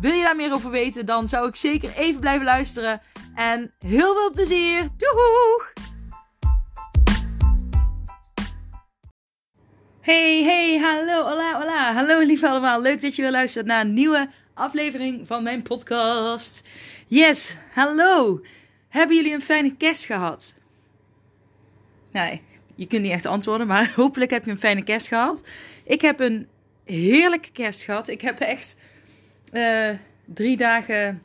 Wil 0.00 0.12
je 0.12 0.22
daar 0.22 0.36
meer 0.36 0.52
over 0.52 0.70
weten, 0.70 1.06
dan 1.06 1.28
zou 1.28 1.48
ik 1.48 1.56
zeker 1.56 1.96
even 1.96 2.20
blijven 2.20 2.44
luisteren. 2.44 3.00
En 3.34 3.74
heel 3.78 4.14
veel 4.14 4.30
plezier! 4.30 4.88
Doeg! 4.96 5.72
Hey, 10.00 10.42
hey, 10.42 10.78
hallo, 10.78 11.28
hola, 11.28 11.58
hola. 11.58 11.92
Hallo 11.92 12.20
lieve 12.20 12.48
allemaal. 12.48 12.80
Leuk 12.80 13.00
dat 13.00 13.16
je 13.16 13.22
weer 13.22 13.30
luistert 13.30 13.66
naar 13.66 13.80
een 13.80 13.94
nieuwe 13.94 14.30
aflevering 14.54 15.26
van 15.26 15.42
mijn 15.42 15.62
podcast. 15.62 16.68
Yes, 17.06 17.56
hallo. 17.72 18.40
Hebben 18.88 19.16
jullie 19.16 19.32
een 19.32 19.42
fijne 19.42 19.76
kerst 19.76 20.04
gehad? 20.04 20.54
Nee, 22.12 22.42
je 22.74 22.86
kunt 22.86 23.02
niet 23.02 23.12
echt 23.12 23.26
antwoorden, 23.26 23.66
maar 23.66 23.92
hopelijk 23.96 24.30
heb 24.30 24.44
je 24.44 24.50
een 24.50 24.58
fijne 24.58 24.82
kerst 24.82 25.08
gehad. 25.08 25.46
Ik 25.84 26.00
heb 26.00 26.20
een 26.20 26.48
heerlijke 26.84 27.50
kerst 27.50 27.84
gehad. 27.84 28.08
Ik 28.08 28.20
heb 28.20 28.40
echt 28.40 28.76
uh, 29.54 29.90
drie 30.24 30.56
dagen. 30.56 31.22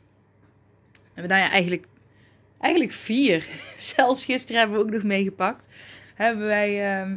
Nou 1.14 1.28
eigenlijk, 1.28 1.86
eigenlijk 2.60 2.92
vier. 2.92 3.46
Zelfs 3.78 4.24
gisteren 4.24 4.60
hebben 4.60 4.78
we 4.78 4.84
ook 4.84 4.92
nog 4.92 5.02
meegepakt. 5.02 5.68
Hebben 6.14 6.46
wij 6.46 7.02
uh, 7.02 7.12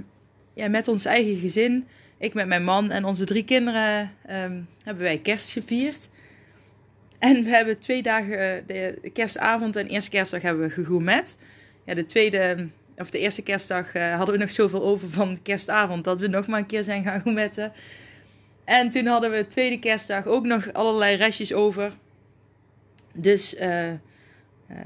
ja, 0.54 0.70
met 0.70 0.88
ons 0.88 1.06
eigen 1.06 1.36
gezin, 1.36 1.88
ik 2.18 2.34
met 2.34 2.48
mijn 2.48 2.64
man 2.64 2.92
en 2.92 3.06
onze 3.06 3.26
drie 3.26 3.44
kinderen, 3.44 4.12
um, 4.30 4.68
hebben 4.84 5.04
wij 5.04 5.18
kerst 5.18 5.52
gevierd. 5.52 6.10
En 7.20 7.44
we 7.44 7.50
hebben 7.50 7.80
twee 7.80 8.02
dagen, 8.02 8.64
de 8.68 9.10
kerstavond 9.14 9.76
en 9.76 9.88
eerste 9.88 10.10
kerstdag 10.10 10.42
hebben 10.42 10.68
we 10.68 10.74
gegourmet. 10.74 11.38
Ja, 11.86 11.94
de 11.94 12.06
tweede, 12.06 12.68
of 12.98 13.10
de 13.10 13.20
eerste 13.20 13.44
kerstdag 13.44 13.96
uh, 13.96 14.16
hadden 14.16 14.36
we 14.36 14.42
nog 14.42 14.52
zoveel 14.52 14.84
over 14.84 15.10
van 15.10 15.42
kerstavond 15.42 16.04
dat 16.04 16.20
we 16.20 16.28
nog 16.28 16.48
maar 16.48 16.60
een 16.60 16.66
keer 16.66 16.84
zijn 16.84 17.04
gaan 17.04 17.22
gourmetten. 17.22 17.72
En 18.64 18.90
toen 18.90 19.06
hadden 19.06 19.32
we 19.32 19.48
tweede 19.48 19.80
kerstdag 19.80 20.26
ook 20.26 20.46
nog 20.46 20.74
allerlei 20.74 21.16
restjes 21.16 21.54
over. 21.54 21.94
Dus, 23.14 23.54
uh, 23.54 23.88
uh, 23.88 23.98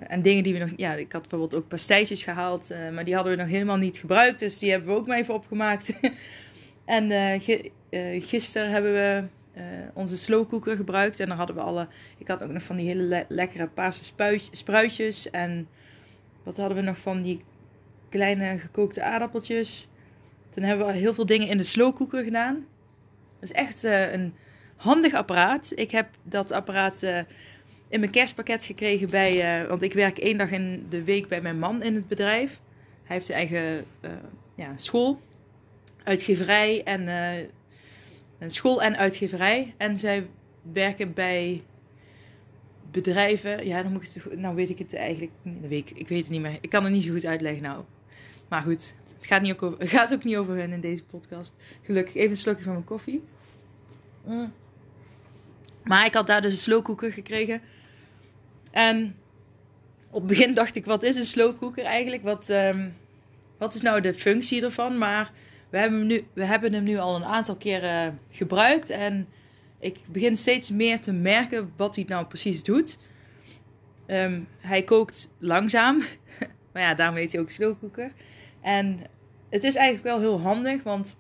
en 0.08 0.22
dingen 0.22 0.44
die 0.44 0.54
we 0.54 0.60
nog, 0.60 0.70
ja, 0.76 0.94
ik 0.94 1.12
had 1.12 1.22
bijvoorbeeld 1.22 1.56
ook 1.56 1.68
pastijtjes 1.68 2.24
gehaald, 2.24 2.72
uh, 2.72 2.90
maar 2.90 3.04
die 3.04 3.16
hadden 3.16 3.36
we 3.36 3.42
nog 3.42 3.50
helemaal 3.50 3.78
niet 3.78 3.98
gebruikt. 3.98 4.40
Dus 4.40 4.60
die 4.60 4.72
hebben 4.72 4.90
we 4.90 4.96
ook 4.96 5.08
maar 5.08 5.18
even 5.18 5.34
opgemaakt. 5.34 6.00
en 6.86 7.42
gisteren 8.22 8.72
hebben 8.72 8.94
we 8.94 9.24
onze 9.94 10.18
slowcooker 10.18 10.76
gebruikt. 10.76 11.20
En 11.20 11.28
dan 11.28 11.38
hadden 11.38 11.56
we 11.56 11.62
alle, 11.62 11.88
ik 12.18 12.28
had 12.28 12.44
ook 12.44 12.52
nog 12.52 12.64
van 12.64 12.76
die 12.76 12.88
hele 12.88 13.04
le 13.04 13.26
lekkere 13.28 13.68
paarse 13.68 14.04
spruitjes. 14.52 15.30
En 15.30 15.68
wat 16.44 16.58
hadden 16.58 16.78
we 16.78 16.84
nog 16.84 16.98
van 16.98 17.22
die 17.22 17.42
kleine 18.10 18.58
gekookte 18.58 19.02
aardappeltjes. 19.02 19.88
Toen 20.50 20.64
hebben 20.64 20.88
we 20.88 20.94
heel 20.94 21.14
veel 21.14 21.26
dingen 21.26 21.48
in 21.48 21.58
de 21.58 21.64
slowcooker 21.64 22.24
gedaan. 22.24 22.66
Dat 23.40 23.50
is 23.50 23.52
echt 23.52 23.84
uh, 23.84 24.14
een 24.14 24.34
handig 24.76 25.14
apparaat. 25.14 25.72
Ik 25.76 25.92
heb 25.92 26.08
dat 26.24 26.52
apparaat 26.52 27.04
uh, 27.04 27.18
in 27.88 28.00
mijn 28.00 28.12
kerstpakket 28.12 28.64
gekregen 28.64 29.10
bij. 29.10 29.62
Uh, 29.62 29.68
want 29.68 29.82
ik 29.82 29.94
werk 29.94 30.18
één 30.18 30.38
dag 30.38 30.52
in 30.52 30.86
de 30.90 31.04
week 31.04 31.28
bij 31.28 31.42
mijn 31.42 31.60
man 31.60 31.84
in 31.84 31.96
het 31.96 32.08
bedrijf. 32.08 32.60
Hij 33.04 33.16
heeft 33.16 33.26
zijn 33.26 33.38
eigen 33.38 33.86
ja, 34.56 34.72
school, 34.76 35.20
uitgeverij 36.04 36.84
en. 36.84 37.10
school 38.48 38.82
en 38.82 38.98
uitgeverij. 38.98 39.74
En 39.78 39.98
zij 39.98 40.28
werken 40.74 41.14
bij 41.14 41.64
bedrijven. 42.92 43.66
Ja, 43.66 43.84
dan 43.84 43.92
moet 43.92 44.16
ik. 44.16 44.38
Nou, 44.38 44.56
weet 44.56 44.70
ik 44.70 44.78
het 44.78 44.94
eigenlijk. 44.96 45.32
De 45.44 45.68
week, 45.68 45.90
ik 45.90 46.08
weet 46.08 46.22
het 46.22 46.30
niet 46.30 46.42
meer. 46.42 46.58
Ik 46.62 46.70
kan 46.70 46.84
het 46.84 46.94
niet 46.94 47.04
zo 47.04 47.12
goed 47.12 47.26
uitleggen 47.26 47.64
nou. 47.64 47.84
Maar 48.50 48.62
goed, 48.62 48.94
het 49.18 49.26
gaat, 49.26 49.42
niet 49.42 49.52
ook 49.52 49.64
over, 49.64 49.88
gaat 49.88 50.14
ook 50.14 50.24
niet 50.24 50.38
over 50.38 50.56
hun 50.56 50.72
in 50.72 50.82
deze 50.82 51.04
podcast. 51.04 51.54
Gelukkig 51.84 52.16
even 52.16 52.30
een 52.30 52.38
slokje 52.38 52.64
van 52.64 52.74
mijn 52.74 52.86
koffie. 52.86 53.24
Mm. 54.26 54.54
Maar 55.84 56.06
ik 56.06 56.14
had 56.14 56.28
daar 56.28 56.42
dus 56.42 56.52
een 56.52 56.60
slowcooker 56.60 57.12
gekregen. 57.12 57.62
En 58.72 59.16
op 60.10 60.20
het 60.20 60.28
begin 60.28 60.54
dacht 60.54 60.76
ik, 60.76 60.86
wat 60.86 61.04
is 61.04 61.16
een 61.16 61.24
slowcooker 61.24 61.84
eigenlijk? 61.84 62.24
Wat, 62.24 62.50
um, 62.50 62.94
wat 63.58 63.74
is 63.74 63.82
nou 63.82 64.02
de 64.02 64.14
functie 64.14 64.64
ervan? 64.64 64.98
Maar 64.98 65.32
we 65.70 65.78
hebben, 65.78 66.00
hem 66.00 66.08
nu, 66.08 66.26
we 66.34 66.46
hebben 66.46 66.74
hem 66.74 66.84
nu 66.84 66.98
al 66.98 67.16
een 67.16 67.26
aantal 67.26 67.56
keren 67.56 68.20
gebruikt. 68.32 68.90
En 68.90 69.28
ik 69.80 69.98
begin 70.08 70.38
steeds 70.38 70.70
meer 70.70 71.02
te 71.02 71.12
merken 71.12 71.74
wat 71.76 71.96
hij 71.96 72.06
nou 72.08 72.26
precies 72.26 72.64
doet. 72.64 73.00
Um, 74.08 74.48
hij 74.60 74.84
kookt 74.84 75.30
langzaam. 75.38 76.02
maar 76.78 76.86
ja, 76.86 76.96
daarom 76.96 77.16
heet 77.16 77.32
hij 77.32 77.42
ook 77.42 77.50
slowcooker. 77.50 78.12
En 78.62 79.00
het 79.50 79.64
is 79.64 79.76
eigenlijk 79.76 80.06
wel 80.06 80.20
heel 80.20 80.42
handig, 80.42 80.84
want 80.84 81.18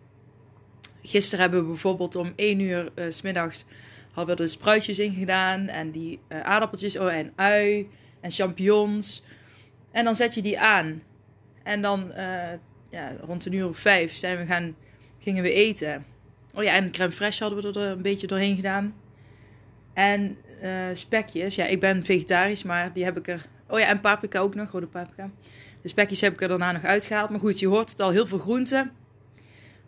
gisteren 1.01 1.39
hebben 1.39 1.61
we 1.61 1.67
bijvoorbeeld 1.67 2.15
om 2.15 2.33
1 2.35 2.59
uur 2.59 2.89
uh, 2.95 3.05
middags 3.23 3.65
hadden 4.11 4.35
we 4.37 4.43
er 4.43 4.49
spruitjes 4.49 4.99
in 4.99 5.13
gedaan 5.13 5.67
en 5.67 5.91
die 5.91 6.19
uh, 6.29 6.41
aardappeltjes 6.41 6.97
oh, 6.97 7.13
en 7.13 7.33
ui 7.35 7.89
en 8.19 8.31
champignons. 8.31 9.23
En 9.91 10.03
dan 10.03 10.15
zet 10.15 10.33
je 10.33 10.41
die 10.41 10.59
aan. 10.59 11.03
En 11.63 11.81
dan 11.81 12.11
uh, 12.17 12.51
ja, 12.89 13.11
rond 13.21 13.45
een 13.45 13.53
uur 13.53 13.67
of 13.67 13.77
vijf 13.77 14.15
zijn 14.15 14.37
we 14.37 14.45
gaan, 14.45 14.75
gingen 15.19 15.43
we 15.43 15.53
eten. 15.53 16.05
Oh 16.53 16.63
ja, 16.63 16.73
en 16.73 16.91
crème 16.91 17.13
fraîche 17.13 17.39
hadden 17.39 17.73
we 17.73 17.79
er 17.79 17.85
een 17.85 18.01
beetje 18.01 18.27
doorheen 18.27 18.55
gedaan. 18.55 18.95
En 19.93 20.37
spekjes. 20.93 21.55
Ja, 21.55 21.65
ik 21.65 21.79
ben 21.79 22.03
vegetarisch, 22.03 22.63
maar 22.63 22.93
die 22.93 23.03
heb 23.03 23.17
ik 23.17 23.27
er... 23.27 23.45
Oh 23.69 23.79
ja, 23.79 23.85
en 23.85 23.99
paprika 23.99 24.39
ook 24.39 24.55
nog, 24.55 24.71
rode 24.71 24.87
paprika. 24.87 25.29
De 25.81 25.87
spekjes 25.87 26.21
heb 26.21 26.33
ik 26.33 26.41
er 26.41 26.47
daarna 26.47 26.71
nog 26.71 26.83
uitgehaald. 26.83 27.29
Maar 27.29 27.39
goed, 27.39 27.59
je 27.59 27.67
hoort 27.67 27.89
het 27.89 28.01
al, 28.01 28.09
heel 28.09 28.27
veel 28.27 28.37
groenten. 28.37 28.91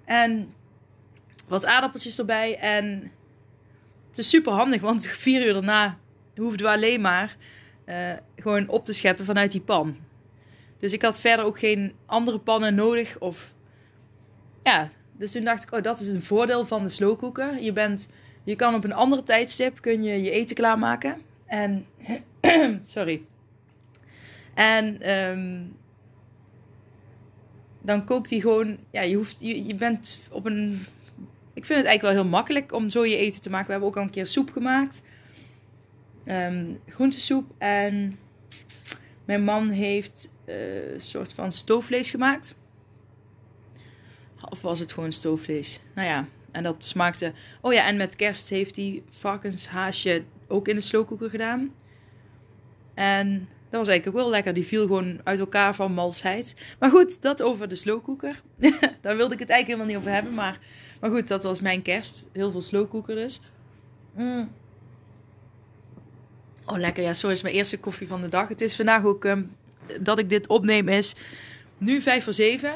En 0.05 0.53
wat 1.47 1.65
aardappeltjes 1.65 2.19
erbij. 2.19 2.57
En 2.57 3.11
het 4.07 4.17
is 4.17 4.29
super 4.29 4.51
handig, 4.51 4.81
want 4.81 5.07
vier 5.25 5.45
uur 5.45 5.53
daarna 5.53 5.97
hoefden 6.35 6.65
we 6.65 6.71
alleen 6.71 7.01
maar 7.01 7.35
uh, 7.85 8.11
gewoon 8.35 8.67
op 8.67 8.85
te 8.85 8.93
scheppen 8.93 9.25
vanuit 9.25 9.51
die 9.51 9.61
pan. 9.61 9.97
Dus 10.77 10.93
ik 10.93 11.01
had 11.01 11.19
verder 11.19 11.45
ook 11.45 11.59
geen 11.59 11.93
andere 12.05 12.39
pannen 12.39 12.75
nodig. 12.75 13.19
Of 13.19 13.53
ja, 14.63 14.89
dus 15.17 15.31
toen 15.31 15.43
dacht 15.43 15.63
ik, 15.63 15.73
oh, 15.73 15.81
dat 15.81 15.99
is 15.99 16.07
een 16.07 16.23
voordeel 16.23 16.65
van 16.65 16.83
de 16.83 16.89
slowcooker. 16.89 17.61
Je 17.61 17.71
bent, 17.71 18.09
je 18.43 18.55
kan 18.55 18.75
op 18.75 18.83
een 18.83 18.93
andere 18.93 19.23
tijdstip 19.23 19.81
kun 19.81 20.03
je 20.03 20.21
je 20.21 20.31
eten 20.31 20.55
klaarmaken. 20.55 21.21
En 21.45 21.85
sorry. 22.83 23.21
En 24.59 25.11
um, 25.11 25.75
dan 27.81 28.05
kookt 28.05 28.29
hij 28.29 28.39
gewoon. 28.39 28.77
Ja, 28.91 29.01
je, 29.01 29.15
hoeft, 29.15 29.37
je, 29.39 29.65
je 29.65 29.75
bent 29.75 30.19
op 30.31 30.45
een. 30.45 30.85
Ik 31.53 31.65
vind 31.65 31.79
het 31.79 31.87
eigenlijk 31.87 32.01
wel 32.01 32.11
heel 32.11 32.31
makkelijk 32.31 32.73
om 32.73 32.89
zo 32.89 33.05
je 33.05 33.15
eten 33.15 33.41
te 33.41 33.49
maken. 33.49 33.65
We 33.65 33.71
hebben 33.71 33.89
ook 33.89 33.97
al 33.97 34.03
een 34.03 34.09
keer 34.09 34.27
soep 34.27 34.51
gemaakt. 34.51 35.01
Um, 36.25 36.79
groentesoep. 36.87 37.51
En 37.57 38.19
mijn 39.25 39.43
man 39.43 39.69
heeft 39.69 40.29
uh, 40.45 40.93
een 40.93 41.01
soort 41.01 41.33
van 41.33 41.51
stoofvlees 41.51 42.09
gemaakt. 42.09 42.55
Of 44.49 44.61
was 44.61 44.79
het 44.79 44.91
gewoon 44.91 45.11
stoofvlees? 45.11 45.79
Nou 45.95 46.07
ja, 46.07 46.27
en 46.51 46.63
dat 46.63 46.85
smaakte. 46.85 47.33
Oh 47.61 47.73
ja, 47.73 47.87
en 47.87 47.97
met 47.97 48.15
kerst 48.15 48.49
heeft 48.49 48.75
hij 48.75 49.03
varkenshaasje 49.09 50.23
ook 50.47 50.67
in 50.67 50.75
de 50.75 50.81
slowcooker 50.81 51.29
gedaan. 51.29 51.73
En 52.93 53.49
dat 53.69 53.79
was 53.79 53.87
eigenlijk 53.87 54.07
ook 54.07 54.23
wel 54.23 54.31
lekker. 54.31 54.53
Die 54.53 54.65
viel 54.65 54.81
gewoon 54.81 55.19
uit 55.23 55.39
elkaar 55.39 55.75
van 55.75 55.93
malsheid. 55.93 56.55
Maar 56.79 56.89
goed, 56.89 57.21
dat 57.21 57.41
over 57.41 57.67
de 57.67 57.75
slowcooker. 57.75 58.41
Daar 59.01 59.15
wilde 59.17 59.33
ik 59.33 59.39
het 59.39 59.49
eigenlijk 59.49 59.67
helemaal 59.67 59.85
niet 59.85 59.97
over 59.97 60.11
hebben. 60.11 60.33
Maar, 60.33 60.59
maar 61.01 61.09
goed, 61.09 61.27
dat 61.27 61.43
was 61.43 61.61
mijn 61.61 61.81
kerst. 61.81 62.27
Heel 62.33 62.51
veel 62.51 62.61
slowcooker 62.61 63.15
dus. 63.15 63.41
Mm. 64.15 64.51
Oh, 66.65 66.77
lekker. 66.77 67.03
Ja, 67.03 67.13
zo 67.13 67.27
is 67.27 67.41
mijn 67.41 67.55
eerste 67.55 67.79
koffie 67.79 68.07
van 68.07 68.21
de 68.21 68.29
dag. 68.29 68.47
Het 68.47 68.61
is 68.61 68.75
vandaag 68.75 69.03
ook 69.03 69.25
um, 69.25 69.55
dat 70.01 70.19
ik 70.19 70.29
dit 70.29 70.47
opneem 70.47 70.87
is 70.87 71.15
nu 71.77 72.01
vijf 72.01 72.23
voor 72.23 72.33
zeven. 72.33 72.73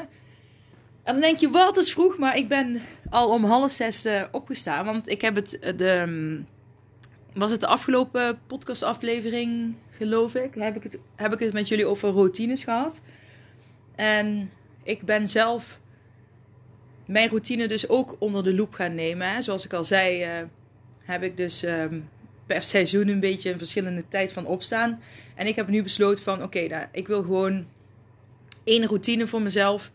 En 1.02 1.12
dan 1.12 1.20
denk 1.20 1.38
je, 1.38 1.50
wat 1.50 1.76
is 1.76 1.92
vroeg. 1.92 2.18
Maar 2.18 2.36
ik 2.36 2.48
ben 2.48 2.80
al 3.10 3.28
om 3.30 3.44
half 3.44 3.72
zes 3.72 4.06
uh, 4.06 4.22
opgestaan. 4.30 4.84
Want 4.84 5.08
ik 5.08 5.20
heb 5.20 5.34
het... 5.34 5.58
Uh, 5.60 5.76
de, 5.76 5.90
um, 5.90 6.46
was 7.34 7.50
het 7.50 7.60
de 7.60 7.66
afgelopen 7.66 8.38
podcastaflevering, 8.46 9.74
geloof 9.96 10.34
ik, 10.34 10.54
heb 10.54 10.76
ik, 10.76 10.82
het, 10.82 10.98
heb 11.14 11.32
ik 11.32 11.38
het 11.38 11.52
met 11.52 11.68
jullie 11.68 11.86
over 11.86 12.08
routines 12.08 12.64
gehad. 12.64 13.00
En 13.94 14.50
ik 14.82 15.02
ben 15.02 15.28
zelf 15.28 15.80
mijn 17.06 17.28
routine 17.28 17.68
dus 17.68 17.88
ook 17.88 18.16
onder 18.18 18.42
de 18.42 18.54
loep 18.54 18.74
gaan 18.74 18.94
nemen. 18.94 19.30
Hè. 19.30 19.42
Zoals 19.42 19.64
ik 19.64 19.72
al 19.72 19.84
zei, 19.84 20.24
uh, 20.24 20.46
heb 20.98 21.22
ik 21.22 21.36
dus 21.36 21.62
um, 21.62 22.08
per 22.46 22.62
seizoen 22.62 23.08
een 23.08 23.20
beetje 23.20 23.52
een 23.52 23.58
verschillende 23.58 24.04
tijd 24.08 24.32
van 24.32 24.46
opstaan. 24.46 25.00
En 25.34 25.46
ik 25.46 25.56
heb 25.56 25.68
nu 25.68 25.82
besloten 25.82 26.24
van 26.24 26.42
oké, 26.42 26.88
ik 26.92 27.06
wil 27.06 27.22
gewoon 27.22 27.66
één 28.64 28.86
routine 28.86 29.26
voor 29.26 29.42
mezelf. 29.42 29.92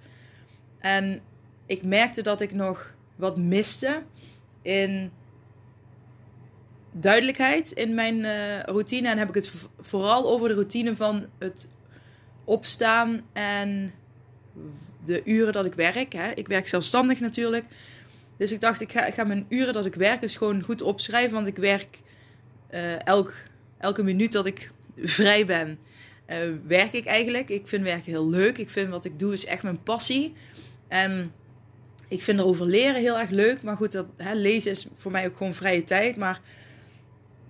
En 0.79 1.21
ik 1.65 1.83
merkte 1.83 2.21
dat 2.21 2.41
ik 2.41 2.53
nog 2.53 2.93
wat 3.15 3.37
miste 3.37 4.01
in 4.61 5.11
duidelijkheid 6.91 7.71
in 7.71 7.93
mijn 7.93 8.17
uh, 8.19 8.59
routine. 8.59 9.09
En 9.09 9.17
heb 9.17 9.29
ik 9.29 9.35
het 9.35 9.51
vooral 9.79 10.31
over 10.31 10.47
de 10.47 10.53
routine 10.53 10.95
van 10.95 11.25
het 11.39 11.67
opstaan 12.43 13.21
en 13.33 13.91
de 15.05 15.21
uren 15.25 15.53
dat 15.53 15.65
ik 15.65 15.73
werk. 15.73 16.13
Hè. 16.13 16.31
Ik 16.31 16.47
werk 16.47 16.67
zelfstandig 16.67 17.19
natuurlijk. 17.19 17.65
Dus 18.37 18.51
ik 18.51 18.59
dacht, 18.59 18.81
ik 18.81 18.91
ga, 18.91 19.05
ik 19.05 19.13
ga 19.13 19.23
mijn 19.23 19.45
uren 19.49 19.73
dat 19.73 19.85
ik 19.85 19.95
werk 19.95 20.21
eens 20.21 20.37
gewoon 20.37 20.63
goed 20.63 20.81
opschrijven. 20.81 21.33
Want 21.33 21.47
ik 21.47 21.57
werk 21.57 21.99
uh, 22.71 23.05
elk, 23.05 23.33
elke 23.77 24.03
minuut 24.03 24.31
dat 24.31 24.45
ik 24.45 24.71
vrij 24.97 25.45
ben, 25.45 25.79
uh, 26.29 26.35
werk 26.67 26.91
ik 26.91 27.05
eigenlijk. 27.05 27.49
Ik 27.49 27.67
vind 27.67 27.83
werken 27.83 28.11
heel 28.11 28.29
leuk. 28.29 28.57
Ik 28.57 28.69
vind 28.69 28.89
wat 28.89 29.05
ik 29.05 29.19
doe 29.19 29.33
is 29.33 29.45
echt 29.45 29.63
mijn 29.63 29.83
passie. 29.83 30.33
En 30.87 31.31
ik 32.07 32.21
vind 32.21 32.39
erover 32.39 32.65
leren 32.65 33.01
heel 33.01 33.19
erg 33.19 33.29
leuk. 33.29 33.61
Maar 33.61 33.75
goed, 33.75 33.91
dat, 33.91 34.05
hè, 34.17 34.33
lezen 34.33 34.71
is 34.71 34.87
voor 34.93 35.11
mij 35.11 35.27
ook 35.27 35.37
gewoon 35.37 35.53
vrije 35.53 35.83
tijd. 35.83 36.17
Maar 36.17 36.41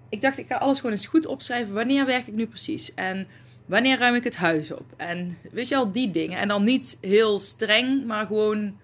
ik 0.10 0.22
dacht, 0.22 0.38
ik 0.38 0.48
ga 0.48 0.56
alles 0.56 0.78
gewoon 0.78 0.92
eens 0.92 1.08
goed 1.08 1.26
opschrijven. 1.26 1.74
Wanneer 1.74 2.06
werk 2.06 2.28
ik 2.28 2.34
nu 2.34 2.48
precies? 2.48 2.94
En 2.94 3.28
wanneer 3.66 3.98
ruim 3.98 4.16
ik 4.16 4.24
het 4.24 4.36
huis 4.36 4.72
op? 4.72 4.94
En 4.98 5.38
weet 5.52 5.68
je 5.68 5.76
al, 5.76 5.92
die 5.92 6.12
dingen. 6.12 6.38
En 6.38 6.48
dan 6.48 6.64
niet 6.64 6.98
heel 7.02 7.40
streng, 7.40 8.06
maar 8.06 8.26
gewoon 8.26 8.78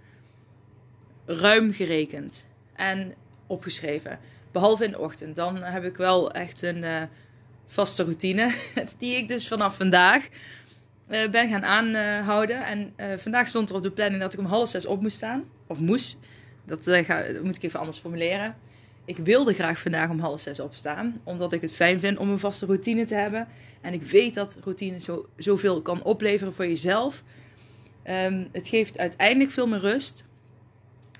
ruim 1.26 1.72
gerekend. 1.72 2.48
En 2.76 3.14
opgeschreven. 3.48 4.20
Behalve 4.52 4.84
in 4.84 4.92
de 4.92 5.00
ochtend. 5.00 5.36
Dan 5.36 5.56
heb 5.56 5.84
ik 5.84 5.98
wel 5.98 6.32
echt 6.32 6.62
een 6.62 6.84
uh, 6.84 7.02
vaste 7.68 8.04
routine. 8.04 8.54
Die 8.98 9.16
ik 9.16 9.28
dus 9.28 9.48
vanaf 9.48 9.76
vandaag 9.76 10.28
uh, 11.10 11.30
ben 11.30 11.50
gaan 11.50 11.66
aanhouden. 11.66 12.66
En 12.66 12.94
uh, 12.98 13.18
vandaag 13.18 13.48
stond 13.48 13.70
er 13.70 13.76
op 13.76 13.82
de 13.82 13.92
planning 13.92 14.22
dat 14.22 14.34
ik 14.34 14.40
om 14.40 14.46
half 14.46 14.70
zes 14.70 14.86
op 14.86 15.02
moest 15.02 15.18
staan. 15.18 15.44
Of 15.68 15.80
moest. 15.80 16.18
Dat, 16.66 16.84
ga, 16.84 17.22
dat 17.22 17.44
moet 17.44 17.56
ik 17.56 17.64
even 17.64 17.80
anders 17.80 18.00
formuleren 18.00 18.56
ik 19.06 19.18
wilde 19.18 19.54
graag 19.54 19.80
vandaag 19.80 20.10
om 20.10 20.20
half 20.20 20.40
zes 20.40 20.60
opstaan. 20.60 21.22
Omdat 21.24 21.54
ik 21.54 21.62
het 21.62 21.74
fijn 21.74 22.00
vind 22.00 22.18
om 22.18 22.30
een 22.30 22.40
vaste 22.40 22.66
routine 22.66 23.06
te 23.06 23.16
hebben. 23.16 23.48
En 23.82 23.94
ik 23.94 24.02
weet 24.02 24.36
dat 24.36 24.58
routine 24.64 25.00
zo, 25.00 25.30
zoveel 25.38 25.82
kan 25.82 26.04
opleveren 26.04 26.54
voor 26.54 26.68
jezelf. 26.68 27.24
Um, 28.10 28.48
het 28.52 28.68
geeft 28.68 28.98
uiteindelijk 28.98 29.52
veel 29.52 29.68
meer 29.68 29.80
rust. 29.80 30.26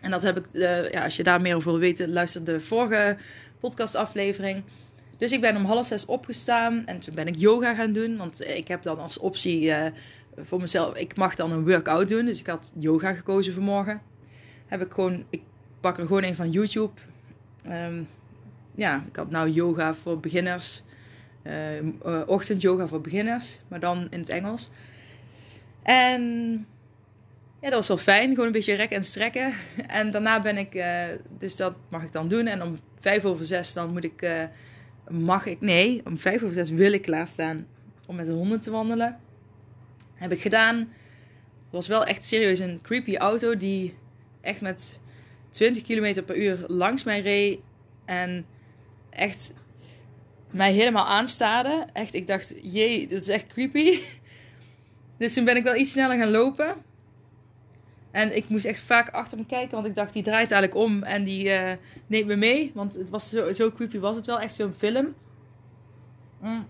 En 0.02 0.12
dat 0.12 0.22
heb 0.22 0.38
ik, 0.38 0.46
uh, 0.54 0.92
ja, 0.92 1.04
als 1.04 1.16
je 1.16 1.24
daar 1.24 1.42
meer 1.42 1.56
over 1.56 1.72
wil 1.72 1.80
weten, 1.80 2.14
luister 2.14 2.44
de 2.44 2.60
vorige 2.60 3.18
podcastaflevering. 3.60 4.64
Dus 5.18 5.32
ik 5.32 5.42
ben 5.42 5.56
om 5.56 5.66
half 5.66 5.86
zes 5.86 6.06
opgestaan 6.06 6.86
en 6.86 7.00
toen 7.00 7.16
ben 7.16 7.28
ik 7.28 7.36
yoga 7.36 7.74
gaan 7.74 7.94
doen. 7.94 8.18
Want 8.18 8.48
ik 8.48 8.68
heb 8.68 8.84
dan 8.84 9.00
als 9.00 9.18
optie 9.18 9.62
uh, 9.62 9.86
voor 10.38 10.62
mezelf, 10.62 10.98
ik 10.98 11.16
mag 11.16 11.36
dan 11.36 11.52
een 11.52 11.66
workout 11.66 12.08
doen. 12.08 12.26
Dus 12.26 12.40
ik 12.40 12.48
had 12.48 12.74
yoga 12.78 13.14
gekozen 13.14 13.54
vanmorgen. 13.54 14.02
Heb 14.66 14.82
ik 14.82 14.92
gewoon, 14.92 15.24
ik 15.30 15.42
pak 15.80 15.98
er 15.98 16.06
gewoon 16.06 16.24
een 16.24 16.36
van 16.36 16.52
YouTube. 16.52 16.92
Um, 17.70 18.08
ja, 18.76 19.04
ik 19.08 19.16
had 19.16 19.30
nou 19.30 19.50
yoga 19.50 19.94
voor 19.94 20.20
beginners. 20.20 20.84
Uh, 21.44 21.82
uh, 21.82 22.22
ochtendyoga 22.26 22.88
voor 22.88 23.02
beginners, 23.02 23.60
maar 23.68 23.80
dan 23.80 24.08
in 24.10 24.20
het 24.20 24.30
Engels. 24.30 24.70
En 25.84 26.22
ja, 27.62 27.70
dat 27.70 27.74
was 27.74 27.88
wel 27.88 27.98
fijn. 27.98 28.30
Gewoon 28.30 28.46
een 28.46 28.52
beetje 28.52 28.74
rekken 28.74 28.98
en 28.98 29.04
strekken. 29.04 29.54
En 29.88 30.12
daarna 30.12 30.42
ben 30.42 30.58
ik, 30.58 30.76
uh, 30.76 31.04
dus 31.38 31.56
dat 31.56 31.76
mag 31.90 32.04
ik 32.04 32.12
dan 32.12 32.28
doen. 32.28 32.48
En 32.48 32.64
om 32.64 32.80
vijf 33.00 33.26
over 33.26 33.46
zes 33.46 33.74
dan 33.74 33.92
moet 33.92 34.04
ik, 34.04 34.48
mag 35.10 35.46
ik, 35.46 35.62
nee, 35.62 36.02
om 36.06 36.18
vijf 36.18 36.44
over 36.44 36.56
zes 36.56 36.70
wil 36.70 36.94
ik 36.94 37.02
klaarstaan 37.02 37.68
om 38.08 38.16
met 38.16 38.26
de 38.26 38.32
honden 38.32 38.60
te 38.60 38.72
wandelen. 38.72 39.20
Heb 40.14 40.32
ik 40.32 40.42
gedaan. 40.42 40.76
Het 40.78 40.88
was 41.72 41.88
wel 41.88 42.06
echt 42.06 42.24
serieus 42.24 42.60
een 42.60 42.80
creepy 42.82 43.16
auto 43.16 43.58
die 43.58 43.96
echt 44.42 44.62
met 44.62 45.00
20 45.56 45.84
km 45.84 46.24
per 46.24 46.38
uur 46.38 46.64
langs 46.68 47.04
mij 47.04 47.22
reed. 47.22 47.60
En 48.06 48.46
echt 49.10 49.54
mij 50.52 50.74
helemaal 50.74 51.06
aanstaarde. 51.06 51.86
Echt, 51.94 52.14
ik 52.14 52.28
dacht, 52.28 52.54
jee, 52.74 53.08
dat 53.08 53.22
is 53.22 53.28
echt 53.28 53.48
creepy. 53.48 54.00
Dus 55.18 55.34
toen 55.34 55.46
ben 55.46 55.56
ik 55.56 55.64
wel 55.64 55.76
iets 55.76 55.92
sneller 55.92 56.18
gaan 56.18 56.32
lopen. 56.32 56.76
En 58.12 58.36
ik 58.36 58.50
moest 58.50 58.66
echt 58.66 58.80
vaak 58.80 59.10
achter 59.10 59.38
me 59.38 59.46
kijken, 59.46 59.76
want 59.76 59.88
ik 59.88 59.96
dacht, 59.96 60.14
die 60.14 60.24
draait 60.24 60.52
eigenlijk 60.52 60.84
om 60.86 61.04
en 61.04 61.24
die 61.24 61.46
uh, 61.46 61.72
neemt 62.08 62.28
me 62.28 62.36
mee. 62.36 62.72
Want 62.74 62.94
het 62.94 63.10
was 63.10 63.30
zo, 63.30 63.54
zo 63.54 63.72
creepy, 63.72 64.00
was 64.00 64.16
het 64.16 64.26
wel 64.26 64.40
echt 64.40 64.56
zo'n 64.56 64.74
film. 64.74 65.16
Mm. 66.42 66.68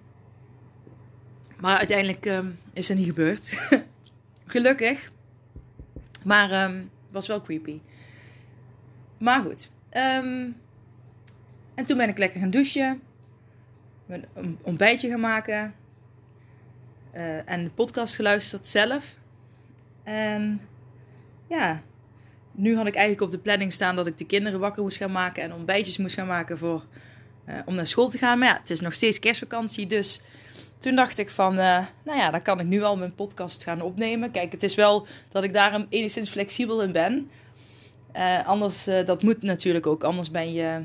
Maar 1.59 1.77
uiteindelijk 1.77 2.25
um, 2.25 2.59
is 2.73 2.89
er 2.89 2.95
niet 2.95 3.05
gebeurd. 3.05 3.69
Gelukkig. 4.45 5.11
Maar 6.23 6.49
het 6.69 6.87
was 7.11 7.27
wel 7.27 7.41
creepy. 7.41 7.79
Maar 9.17 9.41
goed. 9.41 9.71
Um, 9.91 10.56
en 11.75 11.85
toen 11.85 11.97
ben 11.97 12.09
ik 12.09 12.17
lekker 12.17 12.39
gaan 12.39 12.50
douchen. 12.50 13.01
Een 14.07 14.57
ontbijtje 14.62 15.09
gaan 15.09 15.19
maken. 15.19 15.75
Uh, 17.13 17.50
en 17.50 17.63
de 17.63 17.69
podcast 17.69 18.15
geluisterd 18.15 18.65
zelf. 18.65 19.15
En 20.03 20.62
ja, 21.47 21.81
nu 22.51 22.75
had 22.75 22.85
ik 22.85 22.95
eigenlijk 22.95 23.25
op 23.25 23.31
de 23.31 23.44
planning 23.44 23.73
staan 23.73 23.95
dat 23.95 24.07
ik 24.07 24.17
de 24.17 24.25
kinderen 24.25 24.59
wakker 24.59 24.83
moest 24.83 24.97
gaan 24.97 25.12
maken. 25.12 25.44
En 25.44 25.53
ontbijtjes 25.53 25.97
moest 25.97 26.15
gaan 26.15 26.27
maken 26.27 26.57
voor, 26.57 26.85
uh, 27.50 27.56
om 27.65 27.75
naar 27.75 27.88
school 27.88 28.09
te 28.09 28.18
gaan. 28.18 28.39
Maar 28.39 28.47
ja, 28.47 28.57
het 28.59 28.69
is 28.69 28.79
nog 28.79 28.94
steeds 28.94 29.19
kerstvakantie. 29.19 29.88
Dus 29.88 30.21
toen 30.77 30.95
dacht 30.95 31.18
ik 31.18 31.29
van, 31.29 31.53
uh, 31.53 31.85
nou 32.03 32.18
ja, 32.18 32.31
dan 32.31 32.41
kan 32.41 32.59
ik 32.59 32.65
nu 32.65 32.81
al 32.81 32.97
mijn 32.97 33.15
podcast 33.15 33.63
gaan 33.63 33.81
opnemen. 33.81 34.31
Kijk, 34.31 34.51
het 34.51 34.63
is 34.63 34.75
wel 34.75 35.07
dat 35.29 35.44
ik 35.44 35.53
daar 35.53 35.85
enigszins 35.89 36.29
flexibel 36.29 36.81
in 36.81 36.91
ben. 36.91 37.29
Uh, 38.15 38.47
anders, 38.47 38.88
uh, 38.88 39.06
dat 39.06 39.23
moet 39.23 39.41
natuurlijk 39.41 39.88
ook. 39.88 40.03
Anders 40.03 40.31
ben 40.31 40.53
je, 40.53 40.81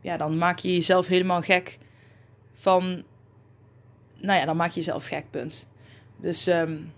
ja, 0.00 0.16
dan 0.16 0.38
maak 0.38 0.58
je 0.58 0.74
jezelf 0.74 1.06
helemaal 1.06 1.42
gek 1.42 1.78
van, 2.54 3.02
nou 4.16 4.38
ja, 4.38 4.44
dan 4.44 4.56
maak 4.56 4.70
je 4.70 4.80
jezelf 4.80 5.06
gek, 5.06 5.24
punt. 5.30 5.68
Dus 6.16 6.46
um, 6.46 6.92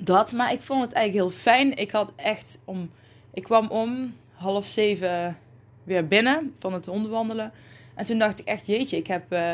dat, 0.00 0.32
maar 0.32 0.52
ik 0.52 0.60
vond 0.60 0.82
het 0.82 0.92
eigenlijk 0.92 1.26
heel 1.26 1.40
fijn. 1.42 1.76
Ik 1.76 1.90
had 1.90 2.12
echt 2.16 2.60
om, 2.64 2.90
ik 3.34 3.42
kwam 3.42 3.68
om 3.68 4.14
half 4.32 4.66
zeven 4.66 5.38
weer 5.84 6.08
binnen 6.08 6.54
van 6.58 6.72
het 6.72 6.86
hondenwandelen. 6.86 7.52
En 7.94 8.04
toen 8.04 8.18
dacht 8.18 8.38
ik 8.38 8.46
echt, 8.46 8.66
jeetje, 8.66 8.96
ik 8.96 9.06
heb, 9.06 9.32
uh, 9.32 9.52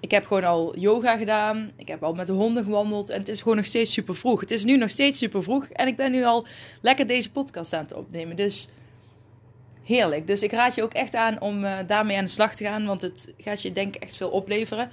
ik 0.00 0.10
heb 0.10 0.26
gewoon 0.26 0.44
al 0.44 0.78
yoga 0.78 1.16
gedaan. 1.16 1.70
Ik 1.76 1.88
heb 1.88 2.02
al 2.02 2.14
met 2.14 2.26
de 2.26 2.32
honden 2.32 2.64
gewandeld. 2.64 3.10
En 3.10 3.18
het 3.18 3.28
is 3.28 3.42
gewoon 3.42 3.56
nog 3.56 3.66
steeds 3.66 3.92
super 3.92 4.16
vroeg. 4.16 4.40
Het 4.40 4.50
is 4.50 4.64
nu 4.64 4.76
nog 4.76 4.90
steeds 4.90 5.18
super 5.18 5.42
vroeg. 5.42 5.68
En 5.68 5.86
ik 5.86 5.96
ben 5.96 6.12
nu 6.12 6.24
al 6.24 6.46
lekker 6.80 7.06
deze 7.06 7.32
podcast 7.32 7.72
aan 7.72 7.82
het 7.82 7.92
opnemen. 7.92 8.36
Dus 8.36 8.68
heerlijk. 9.84 10.26
Dus 10.26 10.42
ik 10.42 10.52
raad 10.52 10.74
je 10.74 10.82
ook 10.82 10.92
echt 10.92 11.14
aan 11.14 11.40
om 11.40 11.64
uh, 11.64 11.78
daarmee 11.86 12.16
aan 12.16 12.24
de 12.24 12.30
slag 12.30 12.54
te 12.54 12.64
gaan. 12.64 12.86
Want 12.86 13.00
het 13.00 13.34
gaat 13.38 13.62
je 13.62 13.72
denk 13.72 13.94
ik 13.94 14.02
echt 14.02 14.16
veel 14.16 14.30
opleveren. 14.30 14.90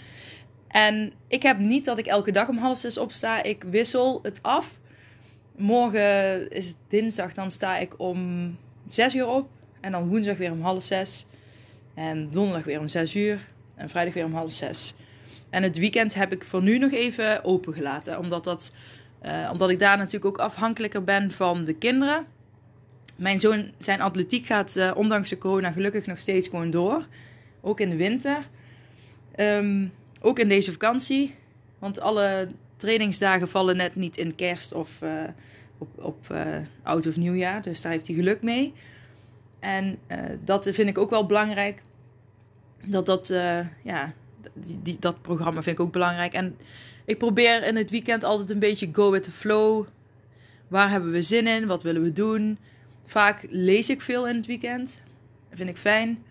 En 0.68 1.14
ik 1.28 1.44
heb 1.44 1.60
niet 1.60 1.86
dat 1.86 1.98
ik 1.98 2.06
elke 2.06 2.32
dag 2.32 2.48
om 2.48 2.58
half 2.58 2.78
zes 2.78 2.98
opsta. 2.98 3.44
Ik 3.44 3.64
wissel 3.64 4.20
het 4.24 4.40
af. 4.42 4.80
Morgen 5.56 6.50
is 6.52 6.66
het 6.66 6.78
dinsdag. 6.88 7.34
Dan 7.34 7.52
sta 7.52 7.78
ik 7.78 7.94
om 7.98 8.56
zes 8.88 9.16
uur 9.16 9.28
op. 9.28 9.50
En 9.82 9.92
dan 9.92 10.08
woensdag 10.08 10.38
weer 10.38 10.52
om 10.52 10.62
half 10.62 10.84
zes. 10.84 11.26
En 11.94 12.30
donderdag 12.32 12.64
weer 12.64 12.80
om 12.80 12.88
zes 12.88 13.16
uur. 13.16 13.56
En 13.78 13.90
vrijdag 13.90 14.14
weer 14.14 14.26
om 14.26 14.34
half 14.34 14.52
zes. 14.52 14.94
En 15.50 15.64
het 15.64 15.78
weekend 15.78 16.14
heb 16.14 16.32
ik 16.32 16.44
voor 16.44 16.62
nu 16.62 16.78
nog 16.78 16.92
even 16.92 17.44
opengelaten. 17.44 18.20
Omdat, 18.20 18.44
dat, 18.44 18.74
uh, 19.26 19.50
omdat 19.52 19.70
ik 19.70 19.80
daar 19.80 19.98
natuurlijk 19.98 20.26
ook 20.26 20.38
afhankelijker 20.38 21.04
ben 21.04 21.32
van 21.32 21.64
de 21.64 21.74
kinderen. 21.74 22.26
Mijn 23.16 23.40
zoon, 23.40 23.72
zijn 23.78 24.02
atletiek 24.02 24.46
gaat 24.46 24.76
uh, 24.76 24.92
ondanks 24.96 25.30
de 25.30 25.38
corona 25.38 25.72
gelukkig 25.72 26.06
nog 26.06 26.20
steeds 26.20 26.48
gewoon 26.48 26.70
door. 26.70 27.06
Ook 27.62 27.80
in 27.80 27.90
de 27.90 27.96
winter. 27.96 28.38
Um, 29.36 29.92
ook 30.22 30.40
in 30.40 30.50
deze 30.50 30.72
vakantie. 30.72 31.36
Want 31.80 32.00
alle 32.00 32.48
trainingsdagen 32.78 33.50
vallen 33.50 33.78
net 33.78 33.96
niet 33.96 34.18
in 34.18 34.36
kerst 34.36 34.74
of 34.74 35.02
uh, 35.04 35.10
op, 35.78 36.04
op 36.04 36.36
oud 36.84 37.08
of 37.08 37.16
nieuwjaar. 37.16 37.62
Dus 37.62 37.82
daar 37.82 37.92
heeft 37.92 38.08
hij 38.08 38.16
geluk 38.16 38.42
mee. 38.42 38.74
En 39.60 39.98
dat 40.44 40.64
vind 40.64 40.90
ik 40.90 40.98
ook 40.98 41.10
wel 41.10 41.26
belangrijk 41.26 41.82
dat 42.86 43.06
dat, 43.06 43.30
uh, 43.30 43.60
ja, 43.84 44.14
die, 44.54 44.80
die, 44.82 44.98
dat 45.00 45.22
programma 45.22 45.64
vind 45.64 45.80
ik 45.80 45.86
ook 45.86 45.92
belangrijk. 45.92 46.34
En 46.34 46.58
ik 47.06 47.18
probeer 47.18 47.64
in 47.64 47.76
het 47.76 47.90
weekend 47.90 48.24
altijd 48.24 48.50
een 48.50 48.60
beetje 48.60 48.90
go 48.92 49.12
with 49.12 49.24
the 49.24 49.32
flow. 49.32 49.86
Waar 50.68 50.90
hebben 50.90 51.12
we 51.12 51.22
zin 51.22 51.48
in? 51.48 51.68
Wat 51.68 51.84
willen 51.84 52.02
we 52.02 52.14
doen? 52.14 52.58
Vaak 53.06 53.46
lees 53.50 53.90
ik 53.90 54.02
veel 54.02 54.28
in 54.28 54.36
het 54.36 54.46
weekend. 54.46 55.00
Dat 55.50 55.58
vind 55.58 55.70
ik 55.70 55.78
fijn. 55.78 56.24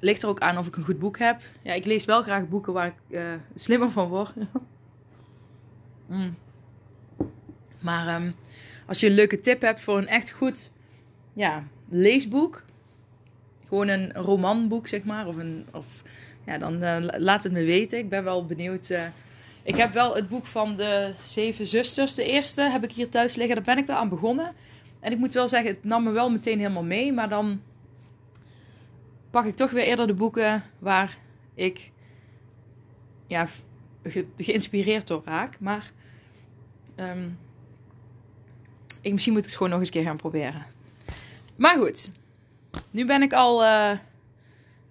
Ligt 0.00 0.22
er 0.22 0.28
ook 0.28 0.40
aan 0.40 0.58
of 0.58 0.66
ik 0.66 0.76
een 0.76 0.84
goed 0.84 0.98
boek 0.98 1.18
heb. 1.18 1.40
Ja, 1.62 1.72
ik 1.72 1.86
lees 1.86 2.04
wel 2.04 2.22
graag 2.22 2.48
boeken 2.48 2.72
waar 2.72 2.86
ik 2.86 2.94
uh, 3.08 3.32
slimmer 3.54 3.90
van 3.90 4.08
word. 4.08 4.34
mm. 6.06 6.36
Maar 7.80 8.22
um, 8.22 8.34
als 8.86 9.00
je 9.00 9.06
een 9.06 9.14
leuke 9.14 9.40
tip 9.40 9.60
hebt 9.60 9.80
voor 9.80 9.98
een 9.98 10.06
echt 10.06 10.30
goed 10.30 10.70
ja, 11.32 11.64
leesboek 11.88 12.62
gewoon 13.68 13.88
een 13.88 14.12
romanboek, 14.12 14.88
zeg 14.88 15.04
maar. 15.04 15.26
Of, 15.26 15.36
een, 15.36 15.66
of 15.72 15.86
ja, 16.46 16.58
dan 16.58 16.82
uh, 16.82 16.96
laat 17.00 17.42
het 17.42 17.52
me 17.52 17.64
weten. 17.64 17.98
Ik 17.98 18.08
ben 18.08 18.24
wel 18.24 18.46
benieuwd. 18.46 18.90
Uh, 18.90 19.04
ik 19.62 19.76
heb 19.76 19.92
wel 19.92 20.14
het 20.14 20.28
boek 20.28 20.46
van 20.46 20.76
de 20.76 21.12
Zeven 21.24 21.66
Zusters, 21.66 22.14
de 22.14 22.24
eerste, 22.24 22.62
heb 22.62 22.84
ik 22.84 22.92
hier 22.92 23.08
thuis 23.08 23.34
liggen. 23.34 23.54
Daar 23.54 23.64
ben 23.64 23.78
ik 23.78 23.86
wel 23.86 23.96
aan 23.96 24.08
begonnen. 24.08 24.52
En 25.00 25.12
ik 25.12 25.18
moet 25.18 25.32
wel 25.32 25.48
zeggen, 25.48 25.70
het 25.70 25.84
nam 25.84 26.02
me 26.02 26.10
wel 26.10 26.30
meteen 26.30 26.58
helemaal 26.58 26.84
mee. 26.84 27.12
Maar 27.12 27.28
dan 27.28 27.62
pak 29.30 29.44
ik 29.44 29.54
toch 29.54 29.70
weer 29.70 29.84
eerder 29.84 30.06
de 30.06 30.14
boeken 30.14 30.62
waar 30.78 31.16
ik 31.54 31.90
ja, 33.26 33.48
ge 34.02 34.26
geïnspireerd 34.36 35.06
door 35.06 35.22
raak. 35.24 35.60
Maar 35.60 35.92
um, 36.96 37.38
ik, 39.00 39.12
misschien 39.12 39.32
moet 39.32 39.42
ik 39.42 39.48
het 39.48 39.56
gewoon 39.56 39.72
nog 39.72 39.80
eens 39.80 39.90
keer 39.90 40.02
gaan 40.02 40.16
proberen. 40.16 40.66
Maar 41.56 41.76
goed, 41.76 42.10
nu 42.90 43.04
ben 43.04 43.22
ik 43.22 43.32
al 43.32 43.62
uh, 43.62 43.90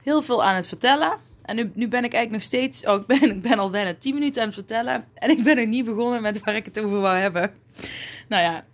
heel 0.03 0.21
veel 0.21 0.43
aan 0.43 0.55
het 0.55 0.67
vertellen. 0.67 1.17
En 1.41 1.55
nu, 1.55 1.71
nu 1.73 1.87
ben 1.87 2.03
ik 2.03 2.13
eigenlijk 2.13 2.31
nog 2.31 2.41
steeds. 2.41 2.85
Oh, 2.85 2.99
ik 3.01 3.05
ben, 3.05 3.29
ik 3.29 3.41
ben 3.41 3.59
al 3.59 3.69
bijna 3.69 3.93
10 3.93 4.13
minuten 4.13 4.41
aan 4.41 4.47
het 4.47 4.57
vertellen. 4.57 5.05
En 5.13 5.29
ik 5.29 5.43
ben 5.43 5.55
nog 5.55 5.65
niet 5.65 5.85
begonnen 5.85 6.21
met 6.21 6.39
waar 6.39 6.55
ik 6.55 6.65
het 6.65 6.79
over 6.79 6.99
wou 6.99 7.17
hebben. 7.17 7.53
Nou 8.27 8.43
ja. 8.43 8.65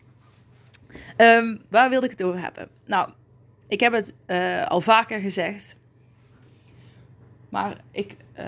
Um, 1.37 1.61
waar 1.69 1.89
wilde 1.89 2.05
ik 2.05 2.11
het 2.11 2.23
over 2.23 2.41
hebben? 2.41 2.69
Nou, 2.85 3.09
ik 3.67 3.79
heb 3.79 3.93
het 3.93 4.13
uh, 4.27 4.67
al 4.67 4.81
vaker 4.81 5.19
gezegd. 5.19 5.75
Maar 7.49 7.81
ik. 7.91 8.15
Uh, 8.39 8.45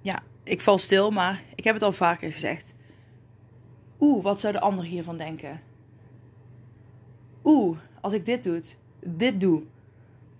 ja, 0.00 0.22
ik 0.44 0.60
val 0.60 0.78
stil, 0.78 1.10
maar 1.10 1.40
ik 1.54 1.64
heb 1.64 1.74
het 1.74 1.82
al 1.82 1.92
vaker 1.92 2.32
gezegd. 2.32 2.74
Oeh, 4.00 4.22
wat 4.22 4.40
zou 4.40 4.52
de 4.52 4.60
ander 4.60 4.84
hiervan 4.84 5.16
denken? 5.16 5.60
Oeh, 7.46 7.78
als 8.00 8.12
ik 8.12 8.24
dit 8.24 8.44
doe, 8.44 8.62
dit 9.00 9.40
doe, 9.40 9.62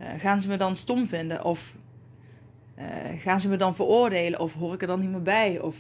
uh, 0.00 0.08
gaan 0.18 0.40
ze 0.40 0.48
me 0.48 0.56
dan 0.56 0.76
stom 0.76 1.06
vinden? 1.06 1.44
Of 1.44 1.74
uh, 2.78 2.84
gaan 3.18 3.40
ze 3.40 3.48
me 3.48 3.56
dan 3.56 3.74
veroordelen? 3.74 4.40
Of 4.40 4.52
hoor 4.52 4.74
ik 4.74 4.80
er 4.80 4.86
dan 4.86 5.00
niet 5.00 5.10
meer 5.10 5.22
bij? 5.22 5.60
Of 5.60 5.76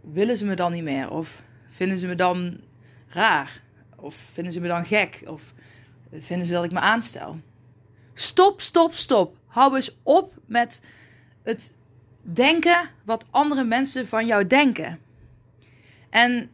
willen 0.00 0.36
ze 0.36 0.44
me 0.44 0.54
dan 0.54 0.72
niet 0.72 0.82
meer? 0.82 1.10
Of 1.10 1.42
vinden 1.66 1.98
ze 1.98 2.06
me 2.06 2.14
dan 2.14 2.60
raar? 3.08 3.62
Of 3.96 4.14
vinden 4.14 4.52
ze 4.52 4.60
me 4.60 4.68
dan 4.68 4.84
gek? 4.84 5.22
Of 5.26 5.54
vinden 6.12 6.46
ze 6.46 6.52
dat 6.52 6.64
ik 6.64 6.72
me 6.72 6.80
aanstel? 6.80 7.36
Stop, 8.14 8.60
stop, 8.60 8.92
stop. 8.92 9.36
Hou 9.46 9.74
eens 9.76 9.96
op 10.02 10.34
met 10.46 10.82
het 11.42 11.74
denken 12.20 12.88
wat 13.04 13.26
andere 13.30 13.64
mensen 13.64 14.08
van 14.08 14.26
jou 14.26 14.46
denken. 14.46 14.98
En 16.10 16.50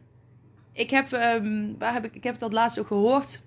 ik 0.71 0.89
heb, 0.89 1.11
um, 1.11 1.75
waar 1.77 1.93
heb 1.93 2.05
ik, 2.05 2.15
ik 2.15 2.23
heb 2.23 2.39
dat 2.39 2.53
laatst 2.53 2.79
ook 2.79 2.87
gehoord. 2.87 3.41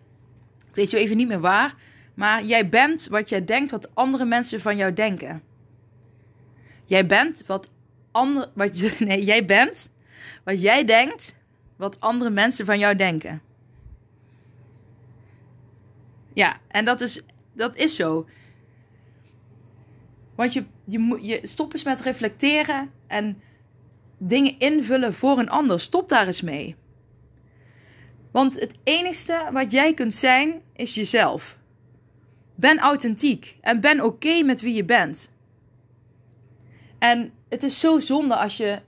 Ik 0.73 0.79
weet 0.79 0.91
zo 0.91 0.97
even 0.97 1.17
niet 1.17 1.29
meer 1.29 1.41
waar. 1.41 1.75
Maar 2.14 2.45
jij 2.45 2.69
bent 2.69 3.07
wat 3.11 3.29
jij 3.29 3.45
denkt 3.45 3.71
wat 3.71 3.95
andere 3.95 4.25
mensen 4.25 4.61
van 4.61 4.76
jou 4.76 4.93
denken. 4.93 5.43
Jij 6.85 7.07
bent 7.07 7.47
wat 7.47 7.71
andere. 8.11 8.50
Wat 8.55 8.81
nee, 8.99 9.25
jij 9.25 9.45
bent 9.45 9.91
wat 10.45 10.61
jij 10.61 10.85
denkt 10.85 11.38
wat 11.76 12.00
andere 12.00 12.31
mensen 12.31 12.67
van 12.67 12.79
jou 12.79 12.97
denken. 12.97 13.43
Ja, 16.33 16.61
en 16.69 16.85
dat 16.85 17.00
is, 17.00 17.23
dat 17.52 17.76
is 17.76 17.95
zo. 17.95 18.26
Want 20.35 20.52
je, 20.52 20.64
je, 20.85 21.19
je 21.21 21.41
stop 21.43 21.73
eens 21.73 21.85
met 21.85 22.00
reflecteren 22.00 22.91
en 23.07 23.43
dingen 24.19 24.59
invullen 24.59 25.14
voor 25.14 25.38
een 25.38 25.50
ander. 25.50 25.81
Stop 25.81 26.09
daar 26.09 26.26
eens 26.26 26.43
mee. 26.43 26.76
Want 28.33 28.61
het 28.61 28.75
enigste 28.85 29.49
wat 29.53 29.73
jij 29.73 29.95
kunt 29.95 30.15
zijn, 30.15 30.61
is 30.75 30.95
jezelf. 30.95 31.59
Ben 32.55 32.79
authentiek 32.79 33.57
en 33.61 33.81
ben 33.81 34.05
oké 34.05 34.43
met 34.43 34.61
wie 34.61 34.75
je 34.75 34.85
bent. 34.85 35.33
En 36.99 37.33
het 37.49 37.62
is 37.62 37.81
zo 37.81 38.01
zonde 38.01 38.37
als 38.37 38.57
je 38.57 38.81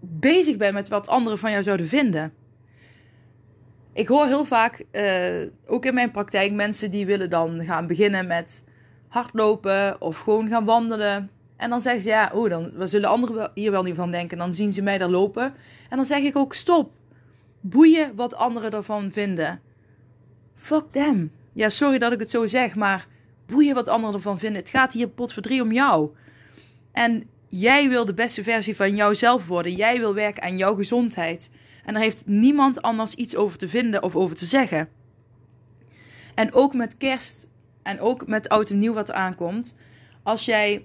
bezig 0.00 0.56
bent 0.56 0.74
met 0.74 0.88
wat 0.88 1.08
anderen 1.08 1.38
van 1.38 1.50
jou 1.50 1.62
zouden 1.62 1.88
vinden. 1.88 2.32
Ik 3.92 4.08
hoor 4.08 4.26
heel 4.26 4.44
vaak, 4.44 4.84
uh, 4.92 5.48
ook 5.66 5.84
in 5.84 5.94
mijn 5.94 6.10
praktijk, 6.10 6.52
mensen 6.52 6.90
die 6.90 7.06
willen 7.06 7.30
dan 7.30 7.64
gaan 7.64 7.86
beginnen 7.86 8.26
met 8.26 8.62
hardlopen 9.08 10.00
of 10.00 10.18
gewoon 10.18 10.48
gaan 10.48 10.64
wandelen. 10.64 11.30
En 11.56 11.70
dan 11.70 11.80
zeggen 11.80 12.02
ze, 12.02 12.08
ja, 12.08 12.30
oh, 12.34 12.50
dan 12.50 12.88
zullen 12.88 13.08
anderen 13.08 13.50
hier 13.54 13.70
wel 13.70 13.82
niet 13.82 13.94
van 13.94 14.10
denken. 14.10 14.38
Dan 14.38 14.54
zien 14.54 14.72
ze 14.72 14.82
mij 14.82 14.98
daar 14.98 15.08
lopen. 15.08 15.54
En 15.90 15.96
dan 15.96 16.04
zeg 16.04 16.22
ik 16.22 16.36
ook, 16.36 16.54
stop. 16.54 16.90
Boeien 17.66 18.14
wat 18.14 18.34
anderen 18.34 18.70
ervan 18.70 19.10
vinden. 19.10 19.60
Fuck 20.54 20.84
them. 20.90 21.32
Ja, 21.52 21.68
sorry 21.68 21.98
dat 21.98 22.12
ik 22.12 22.18
het 22.18 22.30
zo 22.30 22.46
zeg, 22.46 22.74
maar 22.74 23.06
boeien 23.46 23.74
wat 23.74 23.88
anderen 23.88 24.14
ervan 24.14 24.38
vinden. 24.38 24.60
Het 24.60 24.70
gaat 24.70 24.92
hier 24.92 25.08
potverdrie 25.08 25.62
om 25.62 25.72
jou. 25.72 26.10
En 26.92 27.28
jij 27.48 27.88
wil 27.88 28.04
de 28.04 28.14
beste 28.14 28.42
versie 28.42 28.76
van 28.76 28.94
jouzelf 28.94 29.46
worden. 29.46 29.72
Jij 29.72 29.98
wil 29.98 30.14
werken 30.14 30.42
aan 30.42 30.56
jouw 30.56 30.74
gezondheid. 30.74 31.50
En 31.84 31.92
daar 31.92 32.02
heeft 32.02 32.26
niemand 32.26 32.82
anders 32.82 33.14
iets 33.14 33.36
over 33.36 33.58
te 33.58 33.68
vinden 33.68 34.02
of 34.02 34.16
over 34.16 34.36
te 34.36 34.46
zeggen. 34.46 34.88
En 36.34 36.52
ook 36.52 36.74
met 36.74 36.96
kerst 36.96 37.50
en 37.82 38.00
ook 38.00 38.26
met 38.26 38.48
oud 38.48 38.70
en 38.70 38.78
nieuw 38.78 38.94
wat 38.94 39.08
er 39.08 39.14
aankomt. 39.14 39.78
Als 40.22 40.44
jij. 40.44 40.84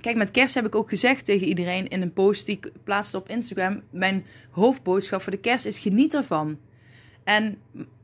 Kijk, 0.00 0.16
met 0.16 0.30
kerst 0.30 0.54
heb 0.54 0.66
ik 0.66 0.74
ook 0.74 0.88
gezegd 0.88 1.24
tegen 1.24 1.46
iedereen 1.46 1.88
in 1.88 2.02
een 2.02 2.12
post 2.12 2.46
die 2.46 2.56
ik 2.56 2.72
plaatste 2.84 3.16
op 3.16 3.28
Instagram. 3.28 3.82
Mijn 3.90 4.26
hoofdboodschap 4.50 5.22
voor 5.22 5.32
de 5.32 5.38
kerst 5.38 5.66
is: 5.66 5.78
geniet 5.78 6.14
ervan. 6.14 6.58
En 7.24 7.58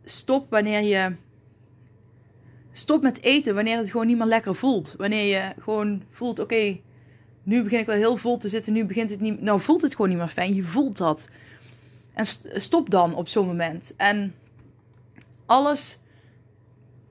stop 0.05 0.50
wanneer 0.50 0.81
je. 0.81 1.15
Stop 2.73 3.03
met 3.03 3.23
eten 3.23 3.55
wanneer 3.55 3.76
het 3.76 3.91
gewoon 3.91 4.07
niet 4.07 4.19
meer 4.19 4.26
lekker 4.26 4.55
voelt. 4.55 4.95
Wanneer 4.99 5.25
je 5.37 5.55
gewoon 5.62 6.03
voelt: 6.11 6.38
oké, 6.38 6.79
nu 7.43 7.62
begin 7.62 7.79
ik 7.79 7.87
wel 7.87 7.97
heel 7.97 8.17
vol 8.17 8.38
te 8.38 8.49
zitten. 8.49 8.73
Nu 8.73 8.85
begint 8.85 9.11
het 9.11 9.21
niet. 9.21 9.41
Nou, 9.41 9.61
voelt 9.61 9.83
het 9.83 9.95
gewoon 9.95 10.09
niet 10.09 10.19
meer 10.19 10.29
fijn. 10.29 10.55
Je 10.55 10.62
voelt 10.62 10.97
dat. 10.97 11.29
En 12.15 12.25
stop 12.61 12.91
dan 12.91 13.15
op 13.15 13.29
zo'n 13.29 13.47
moment. 13.47 13.95
En 13.97 14.35
alles 15.47 15.99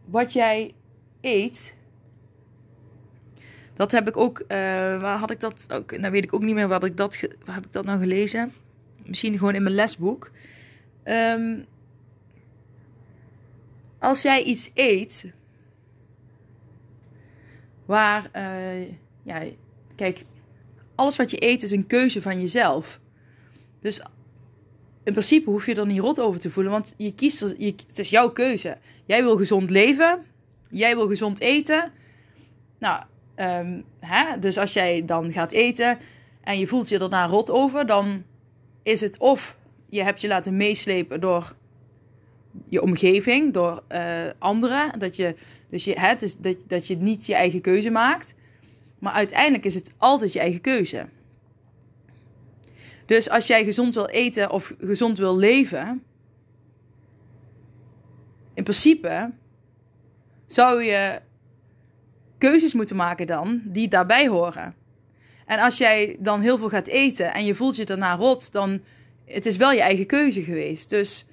wat 0.05 0.33
jij 0.33 0.73
eet. 1.21 1.75
Dat 3.75 3.91
heb 3.91 4.07
ik 4.07 4.17
ook. 4.17 4.39
Uh, 4.39 4.47
waar 5.01 5.17
had 5.17 5.31
ik 5.31 5.39
dat 5.39 5.73
ook? 5.73 5.97
Nou 5.97 6.11
weet 6.11 6.23
ik 6.23 6.33
ook 6.33 6.41
niet 6.41 6.55
meer 6.55 6.67
wat 6.67 6.83
ik 6.83 6.97
dat. 6.97 7.19
Waar 7.45 7.55
heb 7.55 7.65
ik 7.65 7.71
dat 7.71 7.85
nou 7.85 7.99
gelezen? 7.99 8.53
Misschien 9.05 9.37
gewoon 9.37 9.55
in 9.55 9.63
mijn 9.63 9.75
lesboek. 9.75 10.31
Um, 11.03 11.65
als 13.99 14.21
jij 14.21 14.43
iets 14.43 14.71
eet. 14.73 15.31
Waar. 17.85 18.29
Uh, 18.35 18.87
ja, 19.23 19.43
kijk. 19.95 20.25
Alles 20.95 21.15
wat 21.15 21.31
je 21.31 21.43
eet 21.43 21.63
is 21.63 21.71
een 21.71 21.87
keuze 21.87 22.21
van 22.21 22.41
jezelf. 22.41 22.99
Dus 23.81 24.01
in 25.03 25.11
principe 25.11 25.49
hoef 25.49 25.65
je 25.65 25.75
er 25.75 25.85
niet 25.85 25.99
rot 25.99 26.19
over 26.19 26.39
te 26.39 26.51
voelen, 26.51 26.71
want 26.71 26.93
je 26.97 27.13
kiest 27.13 27.39
het 27.39 27.99
is 27.99 28.09
jouw 28.09 28.29
keuze. 28.29 28.77
Jij 29.05 29.23
wil 29.23 29.37
gezond 29.37 29.69
leven, 29.69 30.25
jij 30.69 30.95
wil 30.95 31.07
gezond 31.07 31.39
eten. 31.39 31.91
Nou, 32.79 33.03
um, 33.35 33.83
hè? 33.99 34.39
dus 34.39 34.57
als 34.57 34.73
jij 34.73 35.05
dan 35.05 35.31
gaat 35.31 35.51
eten 35.51 35.97
en 36.41 36.59
je 36.59 36.67
voelt 36.67 36.89
je 36.89 36.97
daarna 36.97 37.25
rot 37.25 37.51
over, 37.51 37.85
dan 37.85 38.23
is 38.83 39.01
het 39.01 39.17
of 39.17 39.57
je 39.89 40.03
hebt 40.03 40.21
je 40.21 40.27
laten 40.27 40.57
meeslepen 40.57 41.21
door 41.21 41.55
je 42.69 42.81
omgeving, 42.81 43.53
door 43.53 43.83
uh, 43.89 44.23
anderen. 44.39 44.99
Dat 44.99 45.15
je, 45.15 45.35
dus 45.69 45.83
je, 45.83 45.99
hè, 45.99 46.15
dus 46.15 46.37
dat, 46.37 46.57
dat 46.67 46.87
je 46.87 46.97
niet 46.97 47.25
je 47.25 47.35
eigen 47.35 47.61
keuze 47.61 47.89
maakt. 47.89 48.35
Maar 48.99 49.13
uiteindelijk 49.13 49.65
is 49.65 49.75
het 49.75 49.91
altijd 49.97 50.33
je 50.33 50.39
eigen 50.39 50.61
keuze. 50.61 51.05
Dus 53.05 53.29
als 53.29 53.47
jij 53.47 53.63
gezond 53.63 53.93
wil 53.93 54.05
eten 54.07 54.51
of 54.51 54.73
gezond 54.79 55.17
wil 55.17 55.37
leven, 55.37 56.03
in 58.53 58.63
principe 58.63 59.31
zou 60.47 60.83
je 60.83 61.21
keuzes 62.37 62.73
moeten 62.73 62.95
maken 62.95 63.27
dan 63.27 63.61
die 63.63 63.87
daarbij 63.87 64.27
horen. 64.27 64.75
En 65.45 65.59
als 65.59 65.77
jij 65.77 66.15
dan 66.19 66.41
heel 66.41 66.57
veel 66.57 66.69
gaat 66.69 66.87
eten 66.87 67.33
en 67.33 67.45
je 67.45 67.55
voelt 67.55 67.75
je 67.75 67.85
daarna 67.85 68.15
rot, 68.15 68.51
dan 68.51 68.81
het 69.25 69.45
is 69.45 69.57
wel 69.57 69.71
je 69.71 69.81
eigen 69.81 70.05
keuze 70.05 70.43
geweest. 70.43 70.89
Dus 70.89 71.27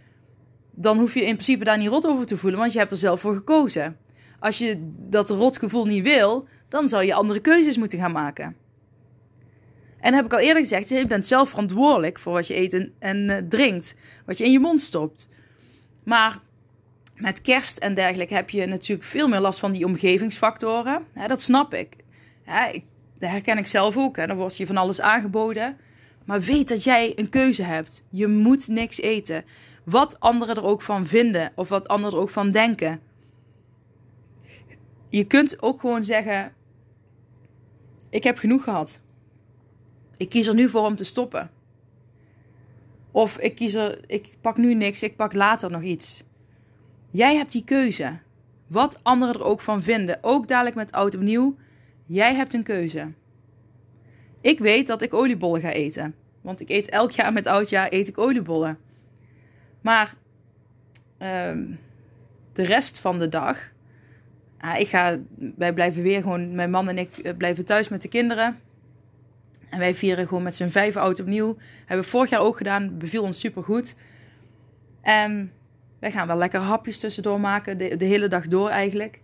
dan 0.70 0.98
hoef 0.98 1.14
je 1.14 1.24
in 1.24 1.34
principe 1.34 1.64
daar 1.64 1.78
niet 1.78 1.88
rot 1.88 2.06
over 2.06 2.26
te 2.26 2.36
voelen, 2.36 2.58
want 2.58 2.72
je 2.72 2.78
hebt 2.78 2.90
er 2.90 2.96
zelf 2.96 3.20
voor 3.20 3.34
gekozen. 3.34 3.96
Als 4.38 4.58
je 4.58 4.92
dat 4.98 5.30
rotgevoel 5.30 5.86
niet 5.86 6.02
wil, 6.02 6.48
dan 6.68 6.88
zal 6.88 7.00
je 7.00 7.14
andere 7.14 7.40
keuzes 7.40 7.76
moeten 7.76 7.98
gaan 7.98 8.12
maken. 8.12 8.56
En 10.00 10.14
heb 10.14 10.24
ik 10.24 10.32
al 10.32 10.38
eerder 10.38 10.62
gezegd, 10.62 10.88
je 10.88 11.06
bent 11.06 11.26
zelf 11.26 11.48
verantwoordelijk 11.48 12.18
voor 12.18 12.32
wat 12.32 12.46
je 12.46 12.56
eet 12.56 12.90
en, 12.98 13.30
uh, 13.30 13.36
drinkt. 13.48 13.94
Wat 14.26 14.38
je 14.38 14.44
in 14.44 14.50
je 14.50 14.58
mond 14.60 14.80
stopt. 14.80 15.28
Maar 16.04 16.40
met 17.22 17.40
kerst 17.40 17.78
en 17.78 17.94
dergelijke 17.94 18.34
heb 18.34 18.50
je 18.50 18.66
natuurlijk 18.66 19.08
veel 19.08 19.28
meer 19.28 19.40
last 19.40 19.58
van 19.58 19.72
die 19.72 19.84
omgevingsfactoren. 19.84 21.06
dat 21.26 21.40
snap 21.40 21.74
ik. 21.74 21.96
ik. 22.72 22.84
Dat 23.18 23.30
herken 23.30 23.58
ik 23.58 23.66
zelf 23.66 23.96
ook. 23.96 24.16
Hè. 24.16 24.26
Dan 24.26 24.36
wordt 24.36 24.56
je 24.56 24.66
van 24.66 24.76
alles 24.76 25.00
aangeboden. 25.00 25.76
Maar 26.24 26.40
weet 26.40 26.68
dat 26.68 26.84
jij 26.84 27.12
een 27.16 27.28
keuze 27.28 27.62
hebt. 27.62 28.04
Je 28.10 28.26
moet 28.26 28.68
niks 28.68 29.00
eten. 29.00 29.44
Wat 29.84 30.20
anderen 30.20 30.56
er 30.56 30.64
ook 30.64 30.82
van 30.82 31.06
vinden 31.06 31.52
of 31.54 31.68
wat 31.68 31.88
anderen 31.88 32.16
er 32.16 32.22
ook 32.22 32.30
van 32.30 32.50
denken. 32.50 33.00
je 35.08 35.24
kunt 35.24 35.62
ook 35.62 35.80
gewoon 35.80 36.04
zeggen: 36.04 36.52
Ik 38.10 38.24
heb 38.24 38.38
genoeg 38.38 38.64
gehad. 38.64 39.00
Ik 40.16 40.28
kies 40.28 40.46
er 40.46 40.54
nu 40.54 40.68
voor 40.68 40.86
om 40.86 40.96
te 40.96 41.04
stoppen. 41.04 41.50
Of 43.10 43.38
ik 43.38 43.54
kies 43.54 43.74
er, 43.74 44.04
ik 44.06 44.36
pak 44.40 44.56
nu 44.56 44.74
niks, 44.74 45.02
ik 45.02 45.16
pak 45.16 45.32
later 45.32 45.70
nog 45.70 45.82
iets. 45.82 46.24
Jij 47.12 47.36
hebt 47.36 47.52
die 47.52 47.64
keuze. 47.64 48.18
Wat 48.66 48.98
anderen 49.02 49.34
er 49.34 49.44
ook 49.44 49.60
van 49.60 49.82
vinden. 49.82 50.18
Ook 50.20 50.48
dadelijk 50.48 50.76
met 50.76 50.92
oud 50.92 51.14
opnieuw. 51.14 51.56
Jij 52.04 52.34
hebt 52.34 52.54
een 52.54 52.62
keuze. 52.62 53.12
Ik 54.40 54.58
weet 54.58 54.86
dat 54.86 55.02
ik 55.02 55.14
oliebollen 55.14 55.60
ga 55.60 55.70
eten. 55.70 56.14
Want 56.40 56.60
ik 56.60 56.68
eet 56.68 56.88
elk 56.88 57.10
jaar 57.10 57.32
met 57.32 57.46
oudjaar 57.46 57.86
eet 57.90 58.08
ik 58.08 58.18
oliebollen. 58.18 58.78
Maar 59.80 60.14
ehm, 61.18 61.64
de 62.52 62.62
rest 62.62 62.98
van 62.98 63.18
de 63.18 63.28
dag. 63.28 63.70
ik 64.78 64.88
ga, 64.88 65.18
wij 65.56 65.72
blijven 65.72 66.02
weer 66.02 66.22
gewoon, 66.22 66.54
mijn 66.54 66.70
man 66.70 66.88
en 66.88 66.98
ik 66.98 67.18
eh, 67.18 67.36
blijven 67.36 67.64
thuis 67.64 67.88
met 67.88 68.02
de 68.02 68.08
kinderen. 68.08 68.58
En 69.70 69.78
wij 69.78 69.94
vieren 69.94 70.26
gewoon 70.26 70.42
met 70.42 70.56
z'n 70.56 70.68
vijf 70.68 70.96
oud 70.96 71.20
opnieuw. 71.20 71.56
Hebben 71.78 72.04
we 72.04 72.10
vorig 72.10 72.30
jaar 72.30 72.40
ook 72.40 72.56
gedaan. 72.56 72.98
Beviel 72.98 73.22
ons 73.22 73.40
super 73.40 73.62
goed. 73.62 73.94
En 75.00 75.52
wij 76.02 76.12
gaan 76.12 76.26
wel 76.26 76.36
lekker 76.36 76.60
hapjes 76.60 77.00
tussendoor 77.00 77.40
maken. 77.40 77.78
De, 77.78 78.04
hele 78.04 78.28
dag 78.28 78.46
door 78.46 78.68
eigenlijk. 78.68 79.20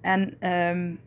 En, 0.00 0.48
um, 0.50 0.98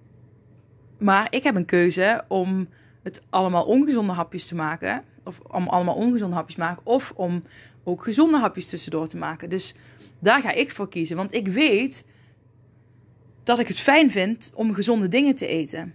maar 0.97 1.27
ik 1.29 1.43
heb 1.43 1.55
een 1.55 1.65
keuze 1.65 2.23
om 2.27 2.67
het 3.03 3.21
allemaal 3.29 3.65
ongezonde 3.65 4.13
hapjes 4.13 4.47
te 4.47 4.55
maken. 4.55 5.03
Of 5.23 5.39
om 5.39 5.67
allemaal 5.67 5.95
ongezonde 5.95 6.35
hapjes 6.35 6.55
te 6.55 6.61
maken. 6.61 6.85
Of 6.85 7.13
om 7.15 7.43
ook 7.83 8.03
gezonde 8.03 8.37
hapjes 8.37 8.69
tussendoor 8.69 9.07
te 9.07 9.17
maken. 9.17 9.49
Dus 9.49 9.75
daar 10.19 10.41
ga 10.41 10.51
ik 10.51 10.71
voor 10.71 10.89
kiezen. 10.89 11.15
Want 11.15 11.33
ik 11.33 11.47
weet 11.47 12.05
dat 13.43 13.59
ik 13.59 13.67
het 13.67 13.79
fijn 13.79 14.11
vind 14.11 14.51
om 14.55 14.73
gezonde 14.73 15.07
dingen 15.07 15.35
te 15.35 15.47
eten. 15.47 15.93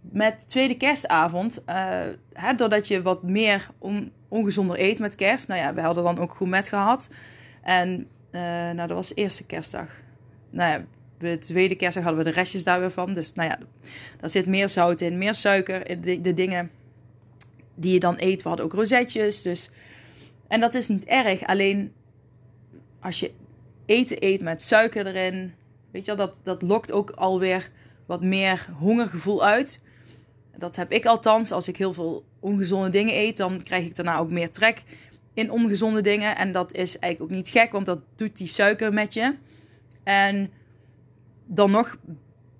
Met 0.00 0.34
tweede 0.46 0.76
kerstavond, 0.76 1.62
uh, 1.68 1.74
hè, 2.32 2.54
doordat 2.54 2.88
je 2.88 3.02
wat 3.02 3.22
meer 3.22 3.68
on, 3.78 4.12
ongezonder 4.28 4.80
eet 4.80 4.98
met 4.98 5.14
kerst. 5.14 5.48
Nou 5.48 5.60
ja, 5.60 5.74
we 5.74 5.80
hadden 5.80 6.04
dan 6.04 6.18
ook 6.18 6.34
gourmet 6.34 6.68
gehad. 6.68 7.10
En 7.68 8.08
uh, 8.32 8.40
nou, 8.40 8.76
dat 8.76 8.90
was 8.90 9.08
de 9.08 9.14
eerste 9.14 9.46
kerstdag. 9.46 9.90
Nou 10.50 10.70
ja, 10.70 10.84
de 11.18 11.38
tweede 11.38 11.74
kerstdag 11.74 12.04
hadden 12.04 12.24
we 12.24 12.30
de 12.30 12.36
restjes 12.36 12.64
daar 12.64 12.80
weer 12.80 12.90
van. 12.90 13.12
Dus 13.12 13.32
nou 13.32 13.48
ja, 13.48 13.58
daar 14.20 14.30
zit 14.30 14.46
meer 14.46 14.68
zout 14.68 15.00
in, 15.00 15.18
meer 15.18 15.34
suiker 15.34 15.88
in 15.88 16.00
de, 16.00 16.20
de 16.20 16.34
dingen 16.34 16.70
die 17.74 17.92
je 17.92 18.00
dan 18.00 18.14
eet. 18.18 18.42
We 18.42 18.48
hadden 18.48 18.66
ook 18.66 18.72
rozetjes. 18.72 19.42
Dus... 19.42 19.70
En 20.46 20.60
dat 20.60 20.74
is 20.74 20.88
niet 20.88 21.04
erg. 21.04 21.46
Alleen 21.46 21.92
als 23.00 23.20
je 23.20 23.32
eten 23.86 24.16
eet 24.24 24.42
met 24.42 24.62
suiker 24.62 25.06
erin, 25.06 25.54
weet 25.90 26.04
je 26.04 26.16
wel, 26.16 26.26
dat, 26.26 26.38
dat 26.42 26.62
lokt 26.62 26.92
ook 26.92 27.10
alweer 27.10 27.70
wat 28.06 28.22
meer 28.22 28.66
hongergevoel 28.78 29.44
uit. 29.44 29.80
Dat 30.56 30.76
heb 30.76 30.92
ik 30.92 31.06
althans. 31.06 31.52
Als 31.52 31.68
ik 31.68 31.76
heel 31.76 31.92
veel 31.92 32.24
ongezonde 32.40 32.90
dingen 32.90 33.14
eet, 33.14 33.36
dan 33.36 33.62
krijg 33.62 33.84
ik 33.84 33.96
daarna 33.96 34.18
ook 34.18 34.30
meer 34.30 34.50
trek 34.50 34.82
in 35.38 35.50
ongezonde 35.50 36.00
dingen. 36.00 36.36
En 36.36 36.52
dat 36.52 36.72
is 36.72 36.98
eigenlijk 36.98 37.32
ook 37.32 37.38
niet 37.38 37.48
gek, 37.48 37.72
want 37.72 37.86
dat 37.86 38.00
doet 38.16 38.36
die 38.36 38.46
suiker 38.46 38.92
met 38.92 39.14
je. 39.14 39.34
En 40.04 40.50
dan 41.46 41.70
nog 41.70 41.96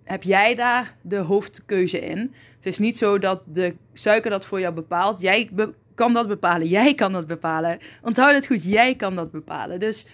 heb 0.04 0.23
jij 0.23 0.54
daar 0.54 0.97
de 1.02 1.16
hoofdkeuze 1.16 2.00
in. 2.00 2.35
Het 2.56 2.66
is 2.66 2.78
niet 2.78 2.97
zo 2.97 3.18
dat 3.18 3.42
de 3.47 3.75
suiker 3.92 4.30
dat 4.30 4.47
voor 4.47 4.61
jou 4.61 4.75
bepaalt. 4.75 5.20
Jij 5.20 5.50
kan 5.94 6.12
dat 6.12 6.28
bepalen. 6.28 6.66
Jij 6.66 6.94
kan 6.94 7.12
dat 7.12 7.26
bepalen. 7.26 7.78
Onthoud 8.02 8.32
het 8.32 8.47
goed, 8.47 8.64
jij 8.64 8.94
kan 8.94 9.16
dat 9.16 9.30
bepalen. 9.30 9.80
Dus 9.80 10.06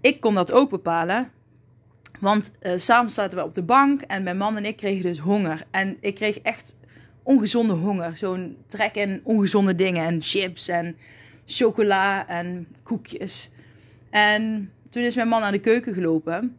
ik 0.00 0.20
kon 0.20 0.34
dat 0.34 0.52
ook 0.52 0.70
bepalen. 0.70 1.30
Want 2.20 2.52
uh, 2.62 2.72
zaten 2.76 3.38
we 3.38 3.44
op 3.44 3.54
de 3.54 3.62
bank 3.62 4.00
en 4.00 4.22
mijn 4.22 4.36
man 4.36 4.56
en 4.56 4.64
ik 4.64 4.76
kregen 4.76 5.02
dus 5.02 5.18
honger. 5.18 5.62
En 5.70 5.96
ik 6.00 6.14
kreeg 6.14 6.38
echt 6.38 6.76
ongezonde 7.22 7.72
honger. 7.72 8.16
Zo'n 8.16 8.56
trek 8.66 8.94
in 8.94 9.20
ongezonde 9.24 9.74
dingen. 9.74 10.06
En 10.06 10.20
chips 10.20 10.68
en 10.68 10.96
chocola 11.48 12.28
en 12.28 12.66
koekjes. 12.82 13.50
En 14.10 14.72
toen 14.90 15.02
is 15.02 15.14
mijn 15.14 15.28
man 15.28 15.40
naar 15.40 15.52
de 15.52 15.60
keuken 15.60 15.94
gelopen. 15.94 16.56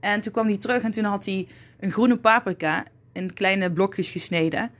En 0.00 0.20
toen 0.20 0.32
kwam 0.32 0.46
hij 0.46 0.56
terug 0.56 0.82
en 0.82 0.90
toen 0.90 1.04
had 1.04 1.24
hij 1.24 1.48
een 1.80 1.90
groene 1.90 2.16
paprika 2.16 2.84
in 3.12 3.34
kleine 3.34 3.72
blokjes 3.72 4.10
gesneden. 4.10 4.70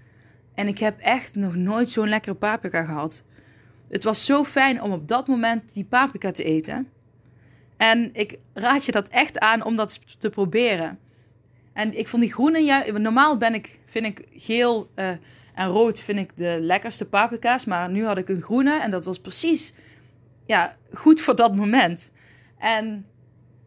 En 0.54 0.68
ik 0.68 0.78
heb 0.78 0.98
echt 0.98 1.34
nog 1.34 1.54
nooit 1.54 1.88
zo'n 1.88 2.08
lekkere 2.08 2.34
paprika 2.34 2.84
gehad. 2.84 3.24
Het 3.88 4.04
was 4.04 4.24
zo 4.24 4.44
fijn 4.44 4.82
om 4.82 4.92
op 4.92 5.08
dat 5.08 5.26
moment 5.26 5.74
die 5.74 5.84
paprika 5.84 6.30
te 6.30 6.44
eten. 6.44 6.88
En 7.76 8.10
ik 8.12 8.38
raad 8.54 8.84
je 8.84 8.92
dat 8.92 9.08
echt 9.08 9.38
aan 9.38 9.64
om 9.64 9.76
dat 9.76 10.00
te 10.18 10.30
proberen. 10.30 10.98
En 11.72 11.98
ik 11.98 12.08
vond 12.08 12.22
die 12.22 12.32
groene, 12.32 12.60
ja, 12.60 12.84
normaal 12.92 13.36
ben 13.36 13.54
ik, 13.54 13.78
vind 13.84 14.06
ik 14.06 14.26
geel 14.32 14.90
uh, 14.96 15.10
en 15.58 15.68
rood 15.68 16.00
vind 16.00 16.18
ik 16.18 16.36
de 16.36 16.58
lekkerste 16.60 17.08
paprika's. 17.08 17.64
Maar 17.64 17.90
nu 17.90 18.04
had 18.04 18.18
ik 18.18 18.28
een 18.28 18.42
groene 18.42 18.80
en 18.80 18.90
dat 18.90 19.04
was 19.04 19.20
precies 19.20 19.72
ja, 20.46 20.76
goed 20.92 21.20
voor 21.20 21.36
dat 21.36 21.56
moment. 21.56 22.10
En 22.58 23.06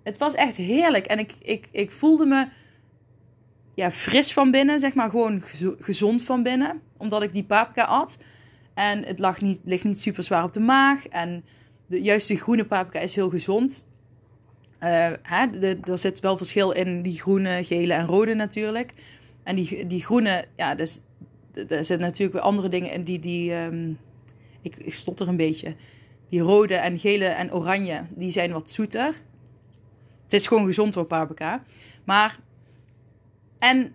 het 0.03 0.17
was 0.17 0.33
echt 0.33 0.55
heerlijk. 0.55 1.05
En 1.05 1.19
ik, 1.19 1.33
ik, 1.41 1.67
ik 1.71 1.91
voelde 1.91 2.25
me 2.25 2.47
ja, 3.75 3.91
fris 3.91 4.33
van 4.33 4.51
binnen, 4.51 4.79
zeg 4.79 4.93
maar 4.93 5.09
gewoon 5.09 5.41
gezond 5.79 6.23
van 6.23 6.43
binnen. 6.43 6.81
Omdat 6.97 7.21
ik 7.21 7.33
die 7.33 7.43
paprika 7.43 7.83
at. 7.83 8.17
En 8.73 9.05
het 9.05 9.19
lag 9.19 9.41
niet, 9.41 9.59
ligt 9.63 9.83
niet 9.83 9.99
super 9.99 10.23
zwaar 10.23 10.43
op 10.43 10.53
de 10.53 10.59
maag. 10.59 11.07
En 11.07 11.45
de, 11.87 12.01
juist 12.01 12.27
de 12.27 12.35
groene 12.35 12.65
paprika 12.65 12.99
is 12.99 13.15
heel 13.15 13.29
gezond. 13.29 13.87
Uh, 14.79 15.11
hè, 15.21 15.45
er 15.83 15.99
zit 15.99 16.19
wel 16.19 16.37
verschil 16.37 16.71
in 16.71 17.01
die 17.01 17.19
groene, 17.21 17.63
gele 17.63 17.93
en 17.93 18.05
rode 18.05 18.33
natuurlijk. 18.33 18.93
En 19.43 19.55
die, 19.55 19.87
die 19.87 20.03
groene, 20.03 20.45
ja, 20.55 20.75
dus, 20.75 21.01
er 21.53 21.85
zitten 21.85 21.99
natuurlijk 21.99 22.33
weer 22.33 22.41
andere 22.41 22.69
dingen 22.69 22.91
in 22.91 23.03
die... 23.03 23.19
die 23.19 23.53
um, 23.53 23.99
ik, 24.61 24.75
ik 24.77 24.93
stotter 24.93 25.27
een 25.27 25.35
beetje. 25.35 25.75
Die 26.29 26.39
rode 26.39 26.75
en 26.75 26.99
gele 26.99 27.25
en 27.25 27.53
oranje, 27.53 28.01
die 28.09 28.31
zijn 28.31 28.51
wat 28.51 28.69
zoeter. 28.69 29.05
Het 30.23 30.33
is 30.33 30.47
gewoon 30.47 30.65
gezond 30.65 30.93
voor 30.93 31.05
paprika. 31.05 31.63
Maar, 32.03 32.39
en 33.59 33.93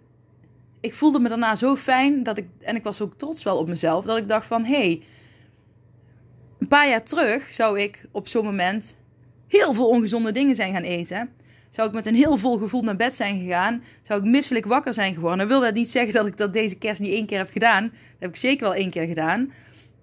ik 0.80 0.94
voelde 0.94 1.20
me 1.20 1.28
daarna 1.28 1.56
zo 1.56 1.76
fijn 1.76 2.22
dat 2.22 2.38
ik, 2.38 2.48
en 2.60 2.76
ik 2.76 2.82
was 2.82 3.00
ook 3.00 3.14
trots 3.14 3.42
wel 3.42 3.58
op 3.58 3.68
mezelf, 3.68 4.04
dat 4.04 4.16
ik 4.16 4.28
dacht 4.28 4.46
van, 4.46 4.64
hé, 4.64 4.76
hey, 4.76 5.02
een 6.58 6.68
paar 6.68 6.88
jaar 6.88 7.02
terug 7.02 7.52
zou 7.52 7.80
ik 7.80 8.04
op 8.10 8.28
zo'n 8.28 8.44
moment 8.44 8.96
heel 9.46 9.74
veel 9.74 9.88
ongezonde 9.88 10.32
dingen 10.32 10.54
zijn 10.54 10.72
gaan 10.72 10.82
eten. 10.82 11.30
Zou 11.70 11.88
ik 11.88 11.94
met 11.94 12.07
een 12.07 12.14
heel 12.14 12.37
vol 12.37 12.59
gevoel 12.59 12.83
naar 12.83 12.96
bed 12.96 13.14
zijn 13.14 13.38
gegaan. 13.38 13.83
Zou 14.02 14.20
ik 14.20 14.26
misselijk 14.26 14.64
wakker 14.64 14.94
zijn 14.94 15.14
geworden. 15.14 15.38
Dan 15.38 15.48
wil 15.48 15.61
dat 15.61 15.74
niet 15.74 15.90
zeggen 15.90 16.14
dat 16.14 16.26
ik 16.26 16.37
dat 16.37 16.52
deze 16.52 16.76
kerst 16.76 17.00
niet 17.00 17.12
één 17.12 17.26
keer 17.26 17.38
heb 17.38 17.50
gedaan. 17.50 17.83
Dat 17.83 17.92
heb 18.18 18.31
ik 18.31 18.37
zeker 18.37 18.66
wel 18.66 18.74
één 18.74 18.90
keer 18.90 19.07
gedaan. 19.07 19.52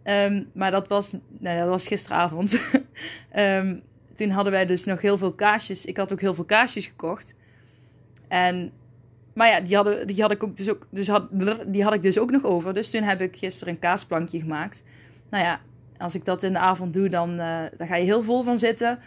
Um, 0.04 0.50
maar 0.54 0.72
dat 0.72 0.88
was, 0.88 1.16
nee, 1.40 1.60
dat 1.60 1.68
was 1.68 1.88
gisteravond. 1.88 2.62
um, 3.36 3.82
toen 4.16 4.30
hadden 4.30 4.52
wij 4.52 4.66
dus 4.66 4.86
nog 4.86 5.02
heel 5.02 5.18
veel 5.18 5.34
kaasjes. 5.34 5.86
Ik 5.86 5.98
had 5.98 6.12
ook 6.12 6.22
heel 6.22 6.34
veel 6.34 6.44
kaasjes 6.44 6.86
gekocht. 6.86 7.36
En, 8.28 8.72
maar 9.34 9.48
ja, 9.48 9.60
die, 9.60 9.76
hadden, 9.76 10.08
die 10.08 10.22
had 10.22 10.32
ik 10.32 10.44
ook 10.44 10.56
dus 10.56 10.70
ook, 10.70 10.88
dus 10.90 11.08
had, 11.08 11.28
die 11.68 11.84
had 11.84 11.94
ik 11.94 12.02
dus 12.02 12.20
ook 12.20 12.32
nog 12.32 12.44
over. 12.44 12.74
Dus 12.74 12.90
toen 12.90 13.04
heb 13.04 13.22
ik 13.22 13.38
gisteren 13.38 13.74
een 13.74 13.80
kaasplankje 13.80 14.40
gemaakt. 14.40 14.84
Nou 15.30 15.44
ja, 15.44 15.60
als 15.98 16.16
ik 16.16 16.26
dat 16.26 16.44
in 16.44 16.54
de 16.54 16.60
avond 16.60 16.94
doe, 16.94 17.10
dan, 17.10 17.40
uh, 17.40 17.62
dan 17.78 17.88
ga 17.88 17.96
je 17.96 18.04
heel 18.04 18.24
vol 18.24 18.44
van 18.44 18.60
zitten. 18.60 19.00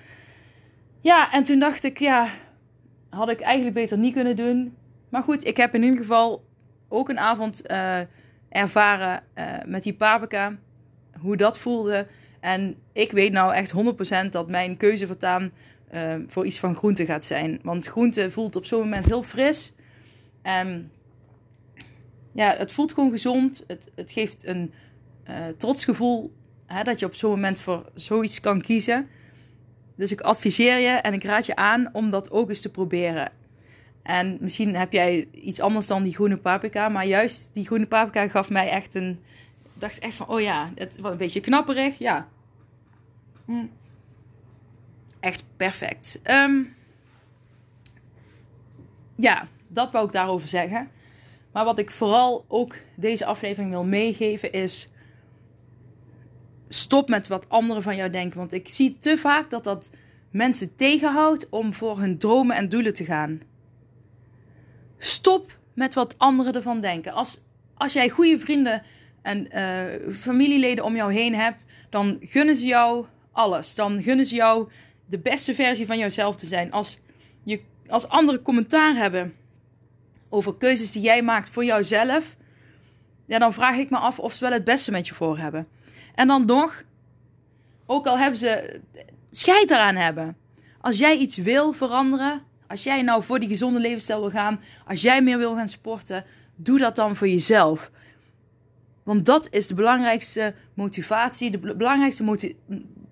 Ja, 1.00 1.32
en 1.32 1.44
toen 1.44 1.58
dacht 1.58 1.84
ik, 1.84 1.98
ja, 1.98 2.30
had 3.16 3.28
ik 3.28 3.40
eigenlijk 3.40 3.74
beter 3.74 3.98
niet 3.98 4.14
kunnen 4.14 4.36
doen. 4.36 4.76
Maar 5.08 5.22
goed, 5.22 5.46
ik 5.46 5.56
heb 5.56 5.74
in 5.74 5.82
ieder 5.82 5.98
geval 5.98 6.44
ook 6.88 7.08
een 7.08 7.18
avond 7.18 7.70
uh, 7.70 8.00
ervaren 8.48 9.22
uh, 9.34 9.44
met 9.66 9.82
die 9.82 9.94
paprika. 9.94 10.56
Hoe 11.20 11.36
dat 11.36 11.58
voelde. 11.58 12.06
En 12.40 12.76
ik 12.92 13.12
weet 13.12 13.32
nou 13.32 13.54
echt 13.54 13.74
100% 14.26 14.28
dat 14.30 14.48
mijn 14.48 14.76
keuze 14.76 15.06
voortaan 15.06 15.52
uh, 15.94 16.14
voor 16.26 16.46
iets 16.46 16.58
van 16.58 16.74
groente 16.74 17.04
gaat 17.04 17.24
zijn. 17.24 17.60
Want 17.62 17.86
groente 17.86 18.30
voelt 18.30 18.56
op 18.56 18.64
zo'n 18.64 18.80
moment 18.80 19.06
heel 19.06 19.22
fris. 19.22 19.74
En 20.42 20.90
ja, 22.32 22.54
het 22.56 22.72
voelt 22.72 22.92
gewoon 22.92 23.10
gezond. 23.10 23.64
Het, 23.66 23.90
het 23.94 24.12
geeft 24.12 24.46
een 24.46 24.72
trots 25.56 25.84
gevoel 25.84 26.32
hè, 26.66 26.82
dat 26.82 26.98
je 26.98 27.06
op 27.06 27.14
zo'n 27.14 27.30
moment 27.30 27.60
voor 27.60 27.90
zoiets 27.94 28.40
kan 28.40 28.60
kiezen. 28.60 29.08
Dus 29.96 30.12
ik 30.12 30.20
adviseer 30.20 30.78
je 30.78 30.88
en 30.88 31.12
ik 31.12 31.24
raad 31.24 31.46
je 31.46 31.56
aan 31.56 31.88
om 31.92 32.10
dat 32.10 32.30
ook 32.30 32.48
eens 32.48 32.60
te 32.60 32.70
proberen. 32.70 33.32
En 34.02 34.36
misschien 34.40 34.74
heb 34.74 34.92
jij 34.92 35.28
iets 35.32 35.60
anders 35.60 35.86
dan 35.86 36.02
die 36.02 36.14
groene 36.14 36.36
paprika. 36.36 36.88
Maar 36.88 37.06
juist 37.06 37.50
die 37.54 37.66
groene 37.66 37.86
paprika 37.86 38.28
gaf 38.28 38.50
mij 38.50 38.68
echt 38.68 38.94
een. 38.94 39.10
Ik 39.62 39.82
dacht 39.82 39.98
echt 39.98 40.14
van, 40.14 40.28
oh 40.28 40.40
ja, 40.40 40.70
het 40.74 40.98
was 41.00 41.10
een 41.10 41.16
beetje 41.16 41.40
knapperig. 41.40 41.98
Ja. 41.98 42.28
Hm. 43.44 43.66
Echt 45.20 45.44
perfect. 45.56 46.20
Um, 46.24 46.74
ja, 49.16 49.48
dat 49.68 49.92
wou 49.92 50.06
ik 50.06 50.12
daarover 50.12 50.48
zeggen. 50.48 50.90
Maar 51.52 51.64
wat 51.64 51.78
ik 51.78 51.90
vooral 51.90 52.44
ook 52.48 52.76
deze 52.94 53.24
aflevering 53.24 53.70
wil 53.70 53.84
meegeven 53.84 54.52
is 54.52 54.88
stop 56.68 57.08
met 57.08 57.26
wat 57.26 57.48
anderen 57.48 57.82
van 57.82 57.96
jou 57.96 58.10
denken. 58.10 58.38
Want 58.38 58.52
ik 58.52 58.68
zie 58.68 58.96
te 58.98 59.18
vaak 59.18 59.50
dat 59.50 59.64
dat 59.64 59.90
mensen 60.30 60.76
tegenhoudt 60.76 61.48
om 61.48 61.72
voor 61.72 61.98
hun 61.98 62.18
dromen 62.18 62.56
en 62.56 62.68
doelen 62.68 62.94
te 62.94 63.04
gaan. 63.04 63.40
Stop 64.98 65.58
met 65.74 65.94
wat 65.94 66.14
anderen 66.18 66.54
ervan 66.54 66.80
denken. 66.80 67.12
Als, 67.12 67.42
als 67.74 67.92
jij 67.92 68.08
goede 68.08 68.38
vrienden 68.38 68.82
en 69.22 69.48
uh, 69.54 70.14
familieleden 70.14 70.84
om 70.84 70.96
jou 70.96 71.12
heen 71.12 71.34
hebt, 71.34 71.66
dan 71.90 72.16
gunnen 72.20 72.56
ze 72.56 72.66
jou 72.66 73.06
alles. 73.32 73.74
Dan 73.74 74.02
gunnen 74.02 74.26
ze 74.26 74.34
jou 74.34 74.68
de 75.06 75.18
beste 75.18 75.54
versie 75.54 75.86
van 75.86 75.98
jouzelf 75.98 76.36
te 76.36 76.46
zijn. 76.46 76.72
Als, 76.72 76.98
je, 77.42 77.60
als 77.86 78.08
anderen 78.08 78.42
commentaar 78.42 78.94
hebben 78.96 79.34
over 80.28 80.56
keuzes 80.56 80.92
die 80.92 81.02
jij 81.02 81.22
maakt 81.22 81.50
voor 81.50 81.64
jouzelf, 81.64 82.36
ja, 83.26 83.38
dan 83.38 83.52
vraag 83.52 83.76
ik 83.76 83.90
me 83.90 83.96
af 83.96 84.18
of 84.18 84.34
ze 84.34 84.44
wel 84.44 84.52
het 84.52 84.64
beste 84.64 84.90
met 84.90 85.08
je 85.08 85.14
voor 85.14 85.38
hebben. 85.38 85.66
En 86.14 86.28
dan 86.28 86.44
nog, 86.44 86.82
ook 87.86 88.06
al 88.06 88.18
hebben 88.18 88.38
ze 88.38 88.80
scheid 89.30 89.70
eraan 89.70 89.96
hebben. 89.96 90.36
Als 90.80 90.98
jij 90.98 91.16
iets 91.16 91.36
wil 91.36 91.72
veranderen, 91.72 92.42
als 92.66 92.82
jij 92.82 93.02
nou 93.02 93.22
voor 93.22 93.38
die 93.38 93.48
gezonde 93.48 93.80
levensstijl 93.80 94.20
wil 94.20 94.30
gaan, 94.30 94.60
als 94.86 95.02
jij 95.02 95.22
meer 95.22 95.38
wil 95.38 95.54
gaan 95.54 95.68
sporten, 95.68 96.24
doe 96.56 96.78
dat 96.78 96.96
dan 96.96 97.16
voor 97.16 97.28
jezelf. 97.28 97.90
Want 99.02 99.26
dat 99.26 99.48
is 99.50 99.66
de 99.66 99.74
belangrijkste 99.74 100.54
motivatie, 100.74 101.50
de 101.50 101.58
belangrijkste 101.58 102.54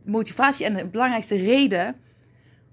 motivatie 0.05 0.67
en 0.67 0.75
de 0.75 0.87
belangrijkste 0.87 1.37
reden 1.37 1.97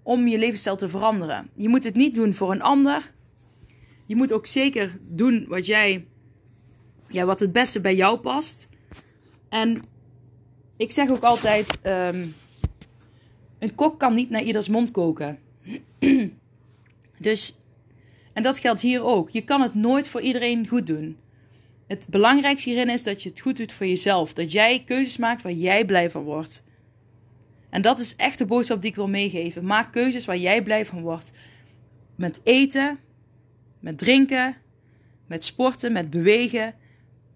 om 0.03 0.27
je 0.27 0.37
levensstijl 0.37 0.75
te 0.75 0.89
veranderen. 0.89 1.49
Je 1.55 1.69
moet 1.69 1.83
het 1.83 1.95
niet 1.95 2.15
doen 2.15 2.33
voor 2.33 2.51
een 2.51 2.61
ander. 2.61 3.11
Je 4.05 4.15
moet 4.15 4.33
ook 4.33 4.45
zeker 4.45 4.97
doen 5.01 5.45
wat 5.47 5.65
jij, 5.65 6.07
ja, 7.11 7.25
wat 7.25 7.39
het 7.39 7.51
beste 7.51 7.81
bij 7.81 7.95
jou 7.95 8.19
past. 8.19 8.69
En 9.49 9.83
ik 10.77 10.91
zeg 10.91 11.09
ook 11.09 11.23
altijd: 11.23 11.79
ehm, 11.81 12.27
een 13.59 13.75
kok 13.75 13.99
kan 13.99 14.15
niet 14.15 14.29
naar 14.29 14.43
ieders 14.43 14.67
mond 14.67 14.91
koken. 14.91 15.39
dus, 17.17 17.59
en 18.33 18.43
dat 18.43 18.59
geldt 18.59 18.81
hier 18.81 19.03
ook. 19.03 19.29
Je 19.29 19.41
kan 19.41 19.61
het 19.61 19.73
nooit 19.73 20.09
voor 20.09 20.21
iedereen 20.21 20.67
goed 20.67 20.87
doen. 20.87 21.17
Het 21.87 22.07
belangrijkste 22.09 22.69
hierin 22.69 22.89
is 22.89 23.03
dat 23.03 23.23
je 23.23 23.29
het 23.29 23.39
goed 23.39 23.57
doet 23.57 23.71
voor 23.71 23.87
jezelf. 23.87 24.33
Dat 24.33 24.51
jij 24.51 24.83
keuzes 24.83 25.17
maakt 25.17 25.41
waar 25.41 25.51
jij 25.51 25.85
blij 25.85 26.09
van 26.09 26.23
wordt. 26.23 26.63
En 27.69 27.81
dat 27.81 27.99
is 27.99 28.15
echt 28.15 28.37
de 28.37 28.45
boodschap 28.45 28.81
die 28.81 28.89
ik 28.89 28.95
wil 28.95 29.07
meegeven. 29.07 29.65
Maak 29.65 29.91
keuzes 29.91 30.25
waar 30.25 30.37
jij 30.37 30.63
blij 30.63 30.85
van 30.85 31.01
wordt. 31.01 31.31
Met 32.15 32.39
eten, 32.43 32.99
met 33.79 33.97
drinken, 33.97 34.55
met 35.27 35.43
sporten, 35.43 35.91
met 35.91 36.09
bewegen, 36.09 36.75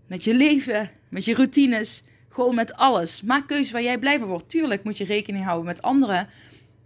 met 0.07 0.23
je 0.23 0.35
leven, 0.35 0.89
met 1.09 1.25
je 1.25 1.33
routines. 1.33 2.03
Gewoon 2.29 2.55
met 2.55 2.73
alles. 2.73 3.21
Maak 3.21 3.47
keuzes 3.47 3.71
waar 3.71 3.83
jij 3.83 3.99
blij 3.99 4.19
van 4.19 4.27
wordt. 4.27 4.49
Tuurlijk 4.49 4.83
moet 4.83 4.97
je 4.97 5.03
rekening 5.03 5.45
houden 5.45 5.65
met 5.65 5.81
anderen. 5.81 6.27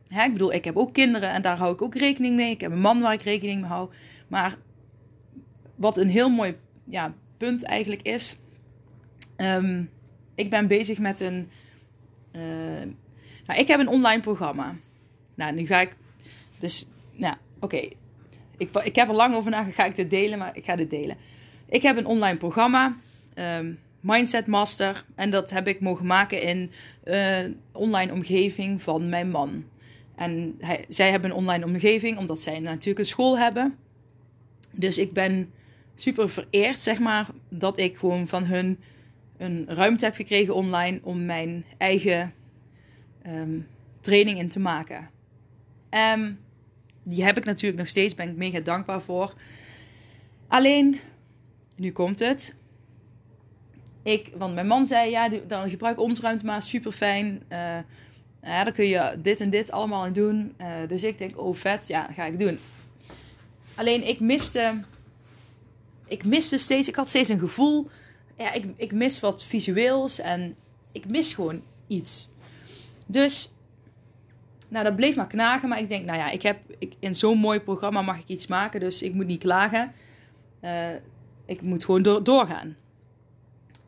Hè, 0.08 0.24
ik 0.24 0.32
bedoel, 0.32 0.54
ik 0.54 0.66
heb 0.66 0.78
ook 0.78 0.94
kinderen 0.94 1.30
en 1.32 1.42
daar 1.42 1.58
hou 1.58 1.74
ik 1.74 1.82
ook 1.82 1.96
rekening 1.96 2.36
mee. 2.36 2.52
Ik 2.52 2.62
heb 2.62 2.72
een 2.72 2.80
man 2.80 3.02
waar 3.02 3.14
ik 3.14 3.22
rekening 3.22 3.62
mee 3.62 3.70
hou. 3.70 3.90
Maar 4.28 4.58
wat 5.76 5.98
een 5.98 6.10
heel 6.10 6.30
mooi 6.30 6.56
ja, 6.84 7.14
punt 7.38 7.64
eigenlijk 7.64 8.02
is. 8.02 8.38
Ehm, 9.36 9.84
ik 10.36 10.50
ben 10.50 10.68
bezig 10.68 11.00
met 11.00 11.20
een. 11.20 11.50
Uh, 12.32 12.42
nou, 13.46 13.60
ik 13.60 13.68
heb 13.68 13.80
een 13.80 13.88
online 13.88 14.22
programma. 14.22 14.76
Nou, 15.36 15.54
nu 15.54 15.66
ga 15.66 15.80
ik. 15.80 15.96
Dus, 16.60 16.88
nou, 17.16 17.36
oké. 17.60 17.90
Ik, 18.58 18.70
ik 18.84 18.96
heb 18.96 19.10
er 19.10 19.16
lang 19.16 19.36
over 19.36 19.52
nagedacht. 19.52 19.76
Ga 19.76 19.86
ik 19.86 19.96
dit 19.96 20.10
delen? 20.10 20.40
Maar 20.40 20.56
ik 20.56 20.66
ga 20.66 20.76
dit 20.76 20.90
delen. 20.90 21.18
Ik 21.70 21.82
heb 21.82 21.98
een 21.98 22.06
online 22.06 22.38
programma. 22.38 22.96
Um, 23.40 23.80
Mindset 24.00 24.48
Master. 24.48 25.06
En 25.16 25.30
dat 25.30 25.50
heb 25.50 25.68
ik 25.68 25.80
mogen 25.80 26.06
maken 26.06 26.42
in 26.42 26.72
uh, 27.04 27.40
online 27.72 28.14
omgeving 28.14 28.82
van 28.82 29.10
mijn 29.10 29.30
man. 29.30 29.64
En 30.16 30.60
zij 30.88 31.12
hebben 31.12 31.30
een 31.30 31.36
online 31.36 31.66
omgeving, 31.66 32.18
omdat 32.18 32.42
zij 32.42 32.60
natuurlijk 32.60 33.00
een 33.00 33.06
school 33.06 33.38
hebben. 33.38 33.76
Dus 34.72 34.98
ik 34.98 35.14
ben 35.14 35.52
super 35.96 36.30
vereerd, 36.30 36.80
zeg 36.82 37.00
maar, 37.00 37.28
dat 37.50 37.78
ik 37.78 37.98
gewoon 37.98 38.28
van 38.28 38.46
hun 38.46 38.80
een 39.38 39.66
ruimte 39.68 40.06
heb 40.06 40.16
gekregen 40.16 40.56
online 40.56 41.00
om 41.04 41.26
mijn 41.26 41.66
eigen 41.78 42.34
um, 43.28 43.68
training 44.00 44.38
in 44.38 44.50
te 44.50 44.60
maken. 44.60 45.10
Um, 46.14 46.40
die 47.04 47.24
heb 47.24 47.38
ik 47.38 47.46
natuurlijk 47.46 47.80
nog 47.80 47.88
steeds, 47.88 48.16
ben 48.16 48.30
ik 48.30 48.36
mega 48.36 48.60
dankbaar 48.60 49.02
voor. 49.02 49.34
Alleen, 50.48 51.00
nu 51.76 51.92
komt 51.92 52.20
het. 52.20 52.56
Ik, 54.10 54.32
want 54.38 54.54
mijn 54.54 54.68
man 54.68 54.86
zei, 54.86 55.10
ja, 55.10 55.30
dan 55.48 55.70
gebruik 55.70 56.00
ons 56.00 56.20
ruimte 56.20 56.46
maar, 56.46 56.62
super 56.62 56.92
fijn. 56.92 57.44
Uh, 57.50 57.78
ja, 58.42 58.64
dan 58.64 58.74
kun 58.74 58.86
je 58.86 59.18
dit 59.22 59.42
en 59.42 59.50
dit 59.50 59.72
allemaal 59.72 60.06
in 60.06 60.14
doen. 60.14 60.54
Uh, 60.62 60.68
dus 60.88 61.04
ik 61.04 61.18
denk, 61.18 61.40
oh 61.42 61.56
vet, 61.56 61.88
ja, 61.88 62.12
ga 62.12 62.26
ik 62.26 62.40
doen. 62.40 62.60
Alleen 63.76 64.08
ik 64.08 64.20
miste, 64.20 64.82
ik 66.08 66.26
miste 66.26 66.58
steeds, 66.58 66.88
ik 66.88 66.96
had 66.96 67.08
steeds 67.08 67.30
een 67.30 67.40
gevoel. 67.40 67.90
Ja, 68.38 68.52
ik, 68.52 68.66
ik 68.76 68.92
mis 68.92 69.20
wat 69.20 69.44
visueels 69.44 70.20
en 70.20 70.56
ik 70.92 71.10
mis 71.10 71.34
gewoon 71.34 71.62
iets. 71.88 72.30
Dus, 73.08 73.54
nou, 74.68 74.84
dat 74.84 74.96
bleef 74.96 75.16
maar 75.16 75.28
knagen. 75.28 75.70
Maar 75.70 75.80
ik 75.80 75.90
denk, 75.90 76.06
nou 76.06 76.18
ja, 76.18 76.30
ik 76.30 76.42
heb 76.42 76.60
ik, 76.78 76.94
in 77.00 77.16
zo'n 77.16 77.38
mooi 77.38 77.60
programma 77.60 78.02
mag 78.02 78.20
ik 78.20 78.28
iets 78.28 78.48
maken, 78.48 78.80
dus 78.80 79.02
ik 79.02 79.14
moet 79.14 79.28
niet 79.28 79.42
klagen. 79.42 79.92
Uh, 80.62 80.90
ik 81.46 81.62
moet 81.62 81.86
gewoon 81.86 82.02
door, 82.02 82.24
doorgaan. 82.24 82.76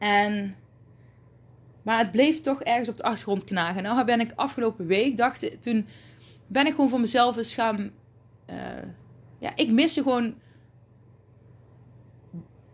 En, 0.02 0.56
maar 1.82 1.98
het 1.98 2.12
bleef 2.12 2.40
toch 2.40 2.64
ergens 2.64 2.90
op 2.90 2.98
de 2.98 3.04
achtergrond 3.04 3.44
knagen. 3.44 3.84
Nou 3.84 4.06
ben 4.06 4.20
ik 4.20 4.32
afgelopen 4.36 4.86
week, 4.86 5.18
dacht, 5.18 5.62
toen 5.62 5.88
ben 6.48 6.66
ik 6.66 6.72
gewoon 6.72 6.90
voor 6.90 7.00
mezelf 7.00 7.38
eens 7.38 7.54
gaan... 7.54 7.92
Uh, 8.50 8.56
ja, 9.40 9.56
ik 9.56 9.72
miste 9.72 10.02
gewoon... 10.02 10.36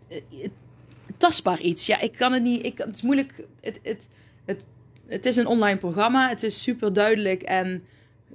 Uh, 0.09 0.47
tastbaar 1.17 1.59
iets. 1.59 1.85
Ja, 1.85 1.99
ik 1.99 2.11
kan 2.11 2.33
het 2.33 2.43
niet... 2.43 2.65
Ik, 2.65 2.77
het 2.77 2.95
is 2.95 3.01
moeilijk... 3.01 3.43
Het, 3.61 3.79
het, 3.83 4.07
het, 4.45 4.63
het 5.07 5.25
is 5.25 5.35
een 5.35 5.47
online 5.47 5.77
programma. 5.77 6.29
Het 6.29 6.43
is 6.43 6.61
super 6.61 6.93
duidelijk 6.93 7.43
en 7.43 7.83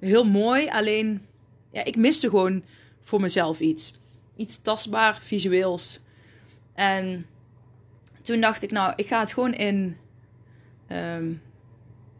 heel 0.01 0.25
mooi. 0.25 0.69
Alleen, 0.69 1.27
ja, 1.71 1.85
ik 1.85 1.97
miste 1.97 2.29
gewoon 2.29 2.65
voor 3.01 3.21
mezelf 3.21 3.61
iets. 3.61 4.01
Iets 4.37 4.63
tastbaar, 4.63 5.19
visueels. 5.23 6.01
En 6.75 7.27
toen 8.23 8.41
dacht 8.41 8.63
ik, 8.63 8.71
nou, 8.71 8.93
ik 8.97 9.07
ga 9.07 9.21
het 9.21 9.33
gewoon 9.33 9.53
in, 9.53 9.97
um, 10.89 11.43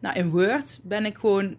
nou, 0.01 0.17
in 0.17 0.31
Word 0.31 0.81
ben 0.83 1.05
ik 1.05 1.17
gewoon 1.17 1.57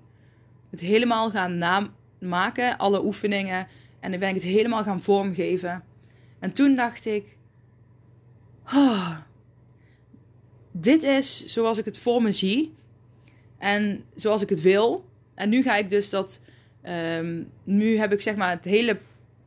het 0.70 0.80
helemaal 0.80 1.32
gaan 1.32 1.58
namaken, 1.58 2.78
alle 2.78 3.06
oefeningen. 3.06 3.68
En 4.00 4.12
dan 4.12 4.20
ben 4.20 4.30
ik 4.30 4.36
het 4.36 4.44
helemaal 4.44 4.84
gaan 4.84 5.02
vormgeven. 5.02 5.84
En 6.40 6.52
toen 6.52 6.76
dacht 6.76 7.06
ik, 7.06 7.38
oh, 8.66 9.18
dit 10.72 11.04
is 11.04 11.46
zoals 11.46 11.78
ik 11.78 11.86
het 11.86 12.00
voor 12.00 12.22
me 12.22 12.32
zie. 12.32 12.74
En 13.58 14.04
zoals 14.16 14.42
ik 14.42 14.50
het 14.50 14.62
wil. 14.62 15.06
En 15.36 15.50
nu 15.50 15.62
ga 15.62 15.76
ik 15.76 15.90
dus 15.90 16.10
dat, 16.10 16.40
um, 17.18 17.52
nu 17.64 17.98
heb 17.98 18.14
ik 18.14 18.22
zeg 18.22 18.36
maar 18.36 18.50
het 18.50 18.66
hele, 18.66 19.00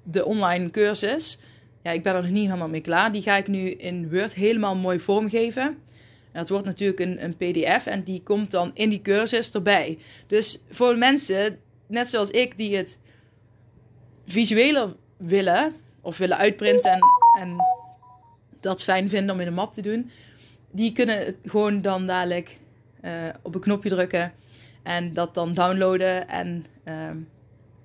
de 0.03 0.25
online 0.25 0.71
cursus 0.71 1.39
ja, 1.87 1.92
ik 1.92 2.03
ben 2.03 2.14
er 2.14 2.22
nog 2.22 2.31
niet 2.31 2.46
helemaal 2.46 2.68
mee 2.68 2.81
klaar. 2.81 3.12
Die 3.12 3.22
ga 3.22 3.37
ik 3.37 3.49
nu 3.49 3.70
in 3.70 4.11
Word 4.11 4.35
helemaal 4.35 4.77
mooi 4.77 4.99
vormgeven. 4.99 5.62
En 5.62 6.42
dat 6.42 6.49
wordt 6.49 6.64
natuurlijk 6.64 7.01
een, 7.01 7.25
een 7.25 7.37
PDF 7.37 7.87
en 7.87 8.03
die 8.03 8.22
komt 8.22 8.51
dan 8.51 8.70
in 8.75 8.88
die 8.88 9.03
cursus 9.03 9.51
erbij. 9.51 9.99
Dus 10.27 10.62
voor 10.70 10.99
mensen, 10.99 11.59
net 11.87 12.09
zoals 12.09 12.31
ik, 12.31 12.57
die 12.59 12.77
het 12.77 12.99
visueler 14.27 14.94
willen 15.16 15.75
of 16.01 16.16
willen 16.16 16.37
uitprinten 16.37 16.92
en, 16.92 17.01
en 17.40 17.57
dat 18.61 18.85
fijn 18.85 19.09
vinden 19.09 19.35
om 19.35 19.40
in 19.40 19.46
een 19.46 19.55
map 19.55 19.72
te 19.72 19.83
doen, 19.83 20.11
die 20.70 20.92
kunnen 20.92 21.18
het 21.18 21.37
gewoon 21.44 21.83
dan 21.83 22.07
dadelijk 22.07 22.59
uh, 23.05 23.11
op 23.42 23.55
een 23.55 23.61
knopje 23.61 23.88
drukken 23.88 24.33
en 24.83 25.12
dat 25.12 25.35
dan 25.35 25.55
downloaden 25.55 26.29
en 26.29 26.66
uh, 26.85 26.94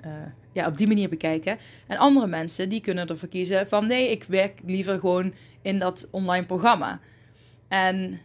uh, 0.06 0.12
ja, 0.52 0.68
op 0.68 0.78
die 0.78 0.88
manier 0.88 1.10
bekijken. 1.10 1.58
En 1.88 1.98
andere 1.98 2.28
mensen 2.28 2.70
die 2.70 2.82
kunnen 2.82 3.08
ervoor 3.08 3.30
kiezen 3.30 3.68
van 3.68 3.88
nee, 3.88 4.10
ik 4.10 4.24
werk 4.24 4.60
liever 4.66 5.00
gewoon 5.00 5.34
in 5.62 5.80
dat 5.80 6.08
online 6.12 6.46
programma. 6.46 7.00
En 7.68 8.20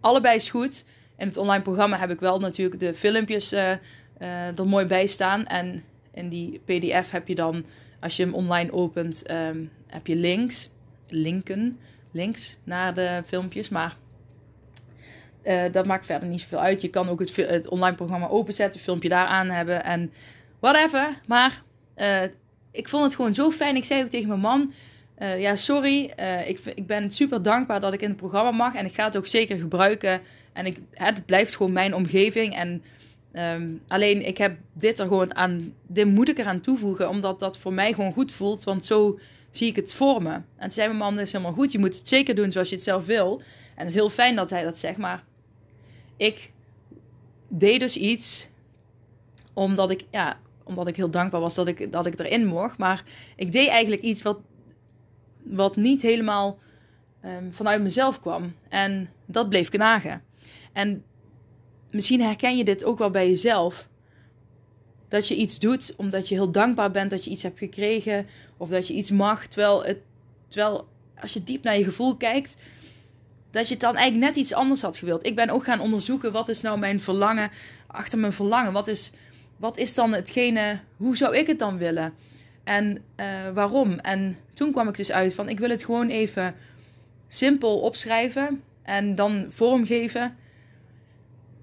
allebei 0.00 0.36
is 0.36 0.50
goed. 0.50 0.84
In 1.16 1.26
het 1.26 1.36
online 1.36 1.62
programma 1.62 1.98
heb 1.98 2.10
ik 2.10 2.20
wel 2.20 2.38
natuurlijk 2.38 2.80
de 2.80 2.94
filmpjes 2.94 3.52
uh, 3.52 3.70
uh, 4.18 4.58
er 4.58 4.68
mooi 4.68 4.86
bij 4.86 5.06
staan. 5.06 5.46
En 5.46 5.84
in 6.12 6.28
die 6.28 6.60
PDF 6.64 7.10
heb 7.10 7.28
je 7.28 7.34
dan, 7.34 7.64
als 8.00 8.16
je 8.16 8.22
hem 8.22 8.34
online 8.34 8.72
opent, 8.72 9.30
um, 9.30 9.70
heb 9.86 10.06
je 10.06 10.16
links, 10.16 10.70
linken, 11.08 11.78
links 12.10 12.56
naar 12.64 12.94
de 12.94 13.22
filmpjes. 13.26 13.68
Maar 13.68 13.96
dat 15.72 15.86
maakt 15.86 16.06
verder 16.06 16.28
niet 16.28 16.40
zoveel 16.40 16.58
uit. 16.58 16.80
Je 16.80 16.88
kan 16.88 17.08
ook 17.08 17.18
het, 17.18 17.36
het 17.36 17.68
online 17.68 17.96
programma 17.96 18.28
openzetten, 18.28 18.80
filmpje 18.80 19.08
daar 19.08 19.26
aan 19.26 19.50
hebben 19.50 19.84
en 19.84 20.12
whatever. 20.64 21.20
Maar 21.26 21.62
uh, 21.96 22.22
ik 22.70 22.88
vond 22.88 23.04
het 23.04 23.14
gewoon 23.14 23.34
zo 23.34 23.50
fijn. 23.50 23.76
Ik 23.76 23.84
zei 23.84 24.02
ook 24.02 24.10
tegen 24.10 24.28
mijn 24.28 24.40
man: 24.40 24.72
uh, 25.18 25.40
Ja, 25.40 25.56
sorry. 25.56 26.12
Uh, 26.20 26.48
ik, 26.48 26.60
ik 26.74 26.86
ben 26.86 27.10
super 27.10 27.42
dankbaar 27.42 27.80
dat 27.80 27.92
ik 27.92 28.02
in 28.02 28.08
het 28.08 28.16
programma 28.16 28.50
mag. 28.50 28.74
En 28.74 28.84
ik 28.84 28.94
ga 28.94 29.04
het 29.04 29.16
ook 29.16 29.26
zeker 29.26 29.56
gebruiken. 29.56 30.20
En 30.52 30.66
ik, 30.66 30.78
het 30.90 31.26
blijft 31.26 31.56
gewoon 31.56 31.72
mijn 31.72 31.94
omgeving. 31.94 32.54
En 32.54 32.82
Ehm, 33.34 33.72
alleen 33.88 34.26
ik 34.26 34.38
heb 34.38 34.56
dit 34.72 34.98
er 34.98 35.06
gewoon 35.06 35.34
aan, 35.34 35.74
dit 35.86 36.06
moet 36.06 36.28
ik 36.28 36.38
eraan 36.38 36.60
toevoegen, 36.60 37.08
omdat 37.08 37.38
dat 37.38 37.58
voor 37.58 37.72
mij 37.72 37.92
gewoon 37.92 38.12
goed 38.12 38.32
voelt, 38.32 38.64
want 38.64 38.86
zo 38.86 39.18
zie 39.50 39.68
ik 39.68 39.76
het 39.76 39.94
voor 39.94 40.22
me. 40.22 40.32
En 40.32 40.44
toen 40.56 40.70
zei 40.70 40.86
mijn 40.86 40.98
man, 40.98 41.14
dat 41.14 41.26
is 41.26 41.32
helemaal 41.32 41.52
goed, 41.52 41.72
je 41.72 41.78
moet 41.78 41.98
het 41.98 42.08
zeker 42.08 42.34
doen 42.34 42.50
zoals 42.50 42.68
je 42.68 42.74
het 42.74 42.84
zelf 42.84 43.06
wil. 43.06 43.42
En 43.74 43.80
het 43.80 43.88
is 43.88 43.94
heel 43.94 44.10
fijn 44.10 44.36
dat 44.36 44.50
hij 44.50 44.62
dat 44.62 44.78
zegt, 44.78 44.98
maar 44.98 45.24
ik 46.16 46.50
deed 47.48 47.80
dus 47.80 47.96
iets 47.96 48.48
omdat 49.52 49.90
ik, 49.90 50.04
ja, 50.10 50.38
omdat 50.64 50.86
ik 50.86 50.96
heel 50.96 51.10
dankbaar 51.10 51.40
was 51.40 51.54
dat 51.54 51.66
ik, 51.66 51.92
dat 51.92 52.06
ik 52.06 52.18
erin 52.18 52.46
mocht. 52.46 52.78
Maar 52.78 53.04
ik 53.36 53.52
deed 53.52 53.68
eigenlijk 53.68 54.02
iets 54.02 54.22
wat, 54.22 54.38
wat 55.42 55.76
niet 55.76 56.02
helemaal 56.02 56.58
um, 57.24 57.52
vanuit 57.52 57.82
mezelf 57.82 58.20
kwam. 58.20 58.54
En 58.68 59.10
dat 59.26 59.48
bleef 59.48 59.68
knagen. 59.68 60.22
En 60.72 61.04
misschien 61.90 62.20
herken 62.20 62.56
je 62.56 62.64
dit 62.64 62.84
ook 62.84 62.98
wel 62.98 63.10
bij 63.10 63.28
jezelf. 63.28 63.88
Dat 65.08 65.28
je 65.28 65.34
iets 65.34 65.58
doet 65.58 65.94
omdat 65.96 66.28
je 66.28 66.34
heel 66.34 66.50
dankbaar 66.50 66.90
bent 66.90 67.10
dat 67.10 67.24
je 67.24 67.30
iets 67.30 67.42
hebt 67.42 67.58
gekregen. 67.58 68.26
Of 68.56 68.68
dat 68.68 68.86
je 68.86 68.94
iets 68.94 69.10
mag. 69.10 69.46
Terwijl, 69.46 69.84
het, 69.84 69.98
terwijl 70.48 70.88
als 71.20 71.32
je 71.32 71.42
diep 71.42 71.62
naar 71.62 71.78
je 71.78 71.84
gevoel 71.84 72.16
kijkt, 72.16 72.56
dat 73.50 73.66
je 73.66 73.72
het 73.72 73.82
dan 73.82 73.96
eigenlijk 73.96 74.26
net 74.26 74.44
iets 74.44 74.52
anders 74.52 74.82
had 74.82 74.96
gewild. 74.96 75.26
Ik 75.26 75.36
ben 75.36 75.50
ook 75.50 75.64
gaan 75.64 75.80
onderzoeken 75.80 76.32
wat 76.32 76.48
is 76.48 76.60
nou 76.60 76.78
mijn 76.78 77.00
verlangen 77.00 77.50
achter 77.86 78.18
mijn 78.18 78.32
verlangen. 78.32 78.72
Wat 78.72 78.88
is, 78.88 79.12
wat 79.64 79.76
is 79.76 79.94
dan 79.94 80.12
hetgene, 80.12 80.80
hoe 80.96 81.16
zou 81.16 81.36
ik 81.36 81.46
het 81.46 81.58
dan 81.58 81.78
willen? 81.78 82.14
En 82.64 83.02
uh, 83.16 83.26
waarom? 83.54 83.98
En 83.98 84.36
toen 84.54 84.72
kwam 84.72 84.88
ik 84.88 84.96
dus 84.96 85.12
uit 85.12 85.34
van 85.34 85.48
ik 85.48 85.58
wil 85.58 85.70
het 85.70 85.84
gewoon 85.84 86.08
even 86.08 86.54
simpel 87.26 87.80
opschrijven 87.80 88.62
en 88.82 89.14
dan 89.14 89.46
vormgeven. 89.48 90.36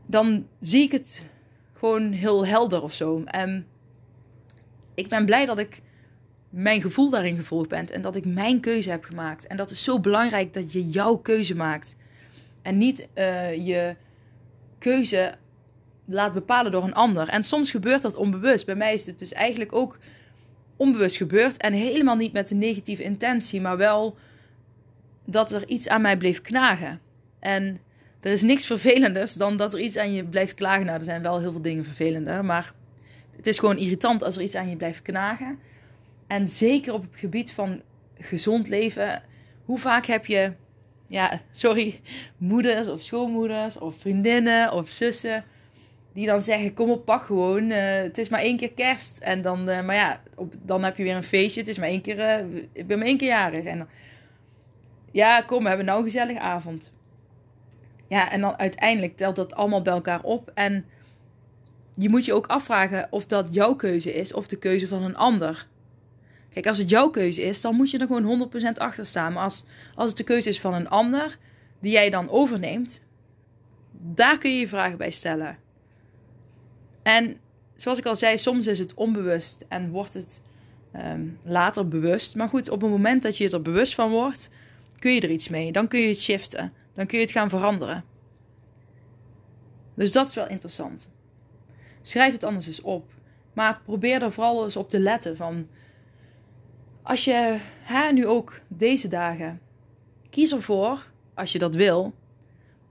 Dan 0.06 0.48
zie 0.60 0.84
ik 0.84 0.92
het 0.92 1.26
gewoon 1.74 2.12
heel 2.12 2.46
helder 2.46 2.82
of 2.82 2.94
zo. 2.94 3.24
En 3.26 3.68
ik 4.94 5.08
ben 5.08 5.26
blij 5.26 5.46
dat 5.46 5.58
ik 5.58 5.82
mijn 6.50 6.82
gevoel 6.82 7.10
daarin 7.10 7.36
gevolgd 7.36 7.70
ben 7.70 7.88
en 7.88 8.02
dat 8.02 8.16
ik 8.16 8.26
mijn 8.26 8.60
keuze 8.60 8.90
heb 8.90 9.04
gemaakt. 9.04 9.48
En 9.48 9.58
dat 9.58 9.70
is 9.70 9.84
zo 9.84 10.00
belangrijk 10.00 10.54
dat 10.54 10.72
je 10.72 10.90
jouw 10.90 11.16
keuze 11.16 11.56
maakt. 11.56 11.96
En 12.62 12.78
niet 12.78 13.08
uh, 13.16 13.68
je 13.68 13.96
keuze 14.78 15.36
laat 16.06 16.34
bepalen 16.34 16.72
door 16.72 16.84
een 16.84 16.94
ander. 16.94 17.28
En 17.28 17.44
soms 17.44 17.72
gebeurt 17.72 18.02
dat 18.02 18.16
onbewust. 18.16 18.66
Bij 18.66 18.76
mij 18.76 18.94
is 18.94 19.06
het 19.06 19.20
dus 19.20 19.34
eigenlijk 19.34 19.74
ook 19.74 19.98
onbewust 20.76 21.18
gebeurd. 21.18 21.58
En 21.58 21.74
helemaal 21.74 22.16
niet 22.16 22.34
met 22.34 22.52
een 22.52 22.58
negatieve 22.58 23.04
intentie, 23.04 23.62
maar 23.62 23.78
wel 23.78 24.18
dat 25.26 25.52
er 25.52 25.68
iets 25.68 25.88
aan 25.88 26.02
mij 26.02 26.18
bleef 26.18 26.42
knagen. 26.42 27.00
En 27.40 27.78
er 28.22 28.32
is 28.32 28.42
niks 28.42 28.66
vervelenders 28.66 29.34
dan 29.34 29.58
dat 29.58 29.74
er 29.74 29.80
iets 29.80 29.98
aan 29.98 30.14
je 30.14 30.24
blijft 30.24 30.54
klagen. 30.54 30.86
Nou, 30.86 30.98
er 30.98 31.04
zijn 31.04 31.22
wel 31.22 31.40
heel 31.40 31.52
veel 31.52 31.62
dingen 31.62 31.84
vervelender, 31.84 32.46
maar 32.46 32.74
het 33.36 33.48
is 33.48 33.60
gewoon 33.60 33.78
irritant 33.78 34.24
als 34.24 34.36
er 34.36 34.42
iets 34.42 34.56
aan 34.56 34.70
je 34.70 34.76
blijft 34.76 35.02
knagen. 35.02 35.60
En 36.28 36.50
zeker 36.50 36.94
op 36.94 37.02
het 37.02 37.20
gebied 37.20 37.52
van 37.52 37.82
gezond 38.18 38.68
leven. 38.68 39.24
Hoe 39.66 39.80
vaak 39.80 40.06
heb 40.06 40.26
je, 40.26 40.54
ja, 41.08 41.42
sorry, 41.52 42.00
moeders 42.38 42.88
of 42.88 43.02
schoonmoeders 43.02 43.78
of 43.78 43.96
vriendinnen 44.00 44.74
of 44.74 44.90
zussen 44.90 45.44
die 46.14 46.26
dan 46.26 46.42
zeggen: 46.42 46.74
Kom 46.74 46.90
op, 46.90 47.06
pak 47.06 47.24
gewoon. 47.24 47.64
Uh, 47.64 47.78
het 47.96 48.18
is 48.18 48.30
maar 48.30 48.40
één 48.40 48.58
keer 48.58 48.72
kerst. 48.72 49.18
En 49.18 49.42
dan, 49.42 49.70
uh, 49.70 49.82
maar 49.82 49.96
ja, 49.96 50.22
op, 50.36 50.54
dan 50.62 50.84
heb 50.84 50.98
je 50.98 51.04
weer 51.04 51.16
een 51.16 51.24
feestje. 51.24 51.60
Het 51.60 51.70
is 51.70 51.78
maar 51.78 51.88
één 51.88 52.02
keer. 52.02 52.18
Uh, 52.20 52.64
ik 52.74 52.88
ben 52.88 52.98
maar 52.98 53.08
één 53.08 53.18
keer 53.18 53.28
jarig. 53.28 53.66
En 53.66 53.88
ja, 55.12 55.42
kom, 55.42 55.62
we 55.62 55.68
hebben 55.68 55.86
nou 55.86 55.98
een 55.98 56.06
gezellige 56.06 56.40
avond. 56.40 56.92
Ja, 58.08 58.32
en 58.32 58.42
dan 58.42 58.58
uiteindelijk 58.58 59.18
telt 59.18 59.36
dat 59.36 59.54
allemaal 59.54 59.82
bij 59.82 59.94
elkaar 59.94 60.24
op. 60.24 60.52
En 60.54 60.86
je 61.96 62.10
moet 62.10 62.26
je 62.26 62.34
ook 62.34 62.48
afvragen 62.48 63.08
of 63.10 63.26
dat 63.26 63.54
jouw 63.54 63.76
keuze 63.76 64.14
is 64.14 64.34
of 64.34 64.48
de 64.48 64.58
keuze 64.58 64.88
van 64.88 65.04
een 65.04 65.16
ander. 65.16 65.68
Kijk, 66.50 66.68
als 66.68 66.78
het 66.78 66.90
jouw 66.90 67.10
keuze 67.10 67.42
is, 67.42 67.62
dan 67.62 67.76
moet 67.76 67.92
je 67.92 67.98
er 67.98 68.08
gewoon 68.08 68.50
100% 68.76 68.78
achter 68.78 69.06
staan. 69.06 69.34
Maar 69.34 69.44
als, 69.44 69.66
als 69.96 70.08
het 70.08 70.18
de 70.18 70.24
keuze 70.24 70.50
is 70.50 70.60
van 70.60 70.74
een 70.74 70.90
ander, 70.90 71.38
die 71.80 71.92
jij 71.92 72.10
dan 72.10 72.30
overneemt, 72.30 73.02
daar 73.92 74.38
kun 74.38 74.52
je 74.52 74.60
je 74.60 74.68
vragen 74.68 74.98
bij 74.98 75.12
stellen. 75.12 75.58
En 77.04 77.38
zoals 77.76 77.98
ik 77.98 78.06
al 78.06 78.16
zei, 78.16 78.38
soms 78.38 78.68
is 78.68 78.80
het 78.80 78.94
onbewust 78.94 79.66
en 79.68 79.90
wordt 79.90 80.14
het 80.14 80.42
ehm, 80.92 81.28
later 81.44 81.88
bewust. 81.88 82.36
Maar 82.36 82.50
goed, 82.50 82.70
op 82.70 82.82
het 82.82 82.92
moment 82.92 83.22
dat 83.22 83.38
je 83.38 83.50
er 83.50 83.62
bewust 83.62 83.96
van 83.96 84.12
wordt, 84.12 84.50
kun 85.00 85.14
je 85.14 85.22
er 85.22 85.32
iets 85.32 85.50
mee. 85.50 85.72
Dan 85.72 85.88
kun 85.88 86.00
je 86.00 86.08
het 86.08 86.22
shiften. 86.22 86.74
Dan 86.94 87.06
kun 87.06 87.18
je 87.18 87.24
het 87.24 87.34
gaan 87.34 87.50
veranderen. 87.50 88.04
Dus 89.94 90.12
dat 90.12 90.28
is 90.28 90.36
wel 90.36 90.48
interessant. 90.48 91.10
Schrijf 92.02 92.34
het 92.34 92.44
anders 92.44 92.68
eens 92.68 92.82
op. 92.82 93.06
Maar 93.54 93.82
probeer 93.86 94.24
er 94.24 94.32
vooral 94.32 94.64
eens 94.64 94.76
op 94.76 94.90
te 94.90 95.00
letten 95.00 95.38
van. 95.38 95.68
Als 97.02 97.24
je 97.24 97.58
hè, 97.82 98.12
nu 98.12 98.28
ook 98.28 98.62
deze 98.68 99.08
dagen 99.08 99.62
kies 100.30 100.52
ervoor, 100.52 101.12
als 101.34 101.52
je 101.52 101.60
dat 101.60 101.76
wil, 101.76 102.14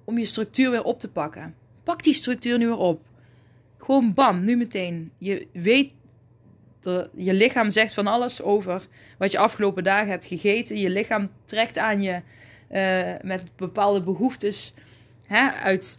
om 0.04 0.18
je 0.18 0.24
structuur 0.24 0.70
weer 0.70 0.82
op 0.82 1.00
te 1.00 1.10
pakken. 1.10 1.54
Pak 1.82 2.02
die 2.02 2.14
structuur 2.14 2.58
nu 2.58 2.66
weer 2.66 2.76
op. 2.76 3.00
Gewoon 3.80 4.14
bam, 4.14 4.44
nu 4.44 4.56
meteen. 4.56 5.12
Je 5.18 5.46
weet, 5.52 5.94
de, 6.80 7.10
je 7.14 7.34
lichaam 7.34 7.70
zegt 7.70 7.94
van 7.94 8.06
alles 8.06 8.42
over 8.42 8.86
wat 9.18 9.30
je 9.30 9.38
afgelopen 9.38 9.84
dagen 9.84 10.10
hebt 10.10 10.24
gegeten. 10.24 10.76
Je 10.76 10.90
lichaam 10.90 11.30
trekt 11.44 11.78
aan 11.78 12.02
je 12.02 12.22
uh, 12.70 13.14
met 13.22 13.56
bepaalde 13.56 14.02
behoeftes 14.02 14.74
hè, 15.26 15.50
uit. 15.50 15.98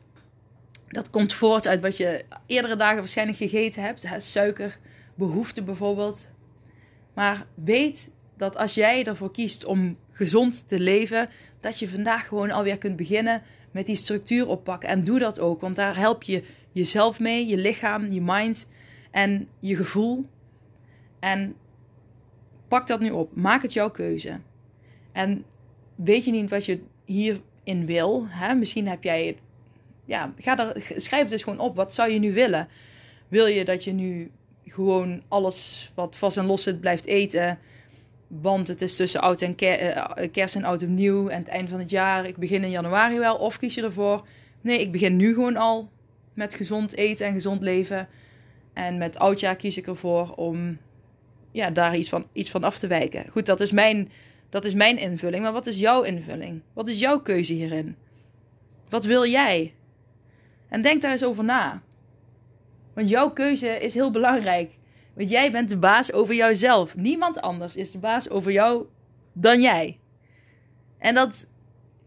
Dat 0.88 1.10
komt 1.10 1.34
voort 1.34 1.68
uit 1.68 1.82
wat 1.82 1.98
je 1.98 2.26
eerdere 2.46 2.76
dagen 2.76 2.98
waarschijnlijk 2.98 3.38
gegeten 3.38 3.84
hebt. 3.84 4.04
Hè, 4.04 4.20
suikerbehoefte 4.20 5.64
bijvoorbeeld. 5.64 6.30
Maar 7.14 7.46
weet 7.54 8.12
dat 8.38 8.58
als 8.58 8.74
jij 8.74 9.06
ervoor 9.06 9.32
kiest 9.32 9.66
om 9.66 9.98
gezond 10.10 10.68
te 10.68 10.80
leven, 10.80 11.30
dat 11.62 11.80
je 11.80 11.90
vandaag 11.90 12.28
gewoon 12.28 12.52
alweer 12.52 12.78
kunt 12.78 12.96
beginnen 12.96 13.42
met 13.72 13.86
die 13.86 13.96
structuur 13.96 14.48
oppakken. 14.48 14.90
En 14.90 15.04
doe 15.04 15.20
dat 15.20 15.40
ook, 15.40 15.62
want 15.62 15.76
daar 15.76 15.98
help 15.98 16.24
je 16.24 16.44
jezelf 16.72 17.20
mee, 17.20 17.48
je 17.48 17.58
lichaam, 17.58 18.12
je 18.12 18.22
mind 18.22 18.68
en 19.12 19.48
je 19.60 19.76
gevoel. 19.76 20.26
En 21.20 21.56
pak 22.68 22.88
dat 22.88 23.00
nu 23.00 23.10
op. 23.10 23.36
Maak 23.36 23.62
het 23.62 23.74
jouw 23.74 23.90
keuze. 23.90 24.40
En 25.12 25.46
weet 25.96 26.26
je 26.26 26.32
niet 26.32 26.50
wat 26.50 26.66
je 26.66 26.80
hierin 27.06 27.86
wil? 27.86 28.26
Hè? 28.28 28.54
Misschien 28.54 28.88
heb 28.88 29.04
jij. 29.04 29.38
Ja, 30.06 30.34
ga 30.38 30.60
er, 30.60 30.84
schrijf 30.96 31.28
dus 31.28 31.44
gewoon 31.44 31.60
op. 31.60 31.76
Wat 31.76 31.94
zou 31.94 32.12
je 32.12 32.20
nu 32.20 32.34
willen? 32.34 32.68
Wil 33.28 33.48
je 33.48 33.66
dat 33.66 33.84
je 33.84 33.92
nu 33.92 34.32
gewoon 34.66 35.22
alles 35.28 35.92
wat 35.96 36.18
vast 36.18 36.38
en 36.38 36.46
los 36.46 36.64
zit 36.64 36.80
blijft 36.80 37.06
eten? 37.06 37.60
Want 38.40 38.68
het 38.68 38.82
is 38.82 38.96
tussen 38.96 39.22
oud 39.22 39.42
en 39.42 39.56
eh, 39.58 40.32
kerst 40.32 40.56
en 40.56 40.64
oud 40.64 40.82
en 40.82 40.94
nieuw 40.94 41.28
en 41.28 41.38
het 41.38 41.48
eind 41.48 41.70
van 41.70 41.80
het 41.80 41.90
jaar. 41.90 42.26
Ik 42.26 42.38
begin 42.38 42.64
in 42.64 42.70
januari 42.70 43.20
wel. 43.20 43.36
Of 43.36 43.58
kies 43.58 43.76
je 43.76 43.84
ervoor? 43.84 44.28
Nee, 44.62 44.80
ik 44.80 44.92
begin 44.92 45.16
nu 45.16 45.34
gewoon 45.34 45.56
al 45.58 45.90
met 46.34 46.54
gezond 46.54 46.96
eten 46.96 47.26
en 47.26 47.34
gezond 47.34 47.62
leven. 47.62 48.08
En 48.74 48.98
met 48.98 49.20
oudjaar 49.20 49.56
kies 49.56 49.78
ik 49.78 49.88
ervoor 49.88 50.32
om 50.36 50.78
ja, 51.52 51.70
daar 51.70 51.98
iets 51.98 52.10
van, 52.10 52.28
iets 52.34 52.50
van 52.50 52.64
af 52.64 52.78
te 52.78 52.88
wijken. 52.88 53.30
Goed, 53.30 53.46
dat 53.46 53.60
is, 53.60 53.72
mijn, 53.72 54.12
dat 54.50 54.66
is 54.66 54.74
mijn 54.74 54.98
invulling. 54.98 55.44
Maar 55.44 55.54
wat 55.54 55.68
is 55.68 55.80
jouw 55.80 56.02
invulling? 56.02 56.62
Wat 56.74 56.88
is 56.88 57.00
jouw 57.00 57.20
keuze 57.20 57.54
hierin? 57.54 57.96
Wat 58.90 59.06
wil 59.06 59.26
jij? 59.26 59.74
En 60.70 60.82
denk 60.82 61.02
daar 61.02 61.12
eens 61.12 61.24
over 61.24 61.44
na. 61.44 61.82
Want 62.94 63.10
jouw 63.10 63.30
keuze 63.30 63.68
is 63.68 63.94
heel 63.94 64.12
belangrijk. 64.12 64.72
Want 65.14 65.30
jij 65.30 65.52
bent 65.52 65.70
de 65.70 65.78
baas 65.78 66.12
over 66.12 66.36
jouzelf. 66.36 66.96
Niemand 66.96 67.42
anders 67.42 67.76
is 67.76 67.92
de 67.92 68.00
baas 68.00 68.30
over 68.30 68.52
jou 68.52 68.86
dan 69.34 69.62
jij. 69.62 70.00
En 70.98 71.16
dat 71.16 71.48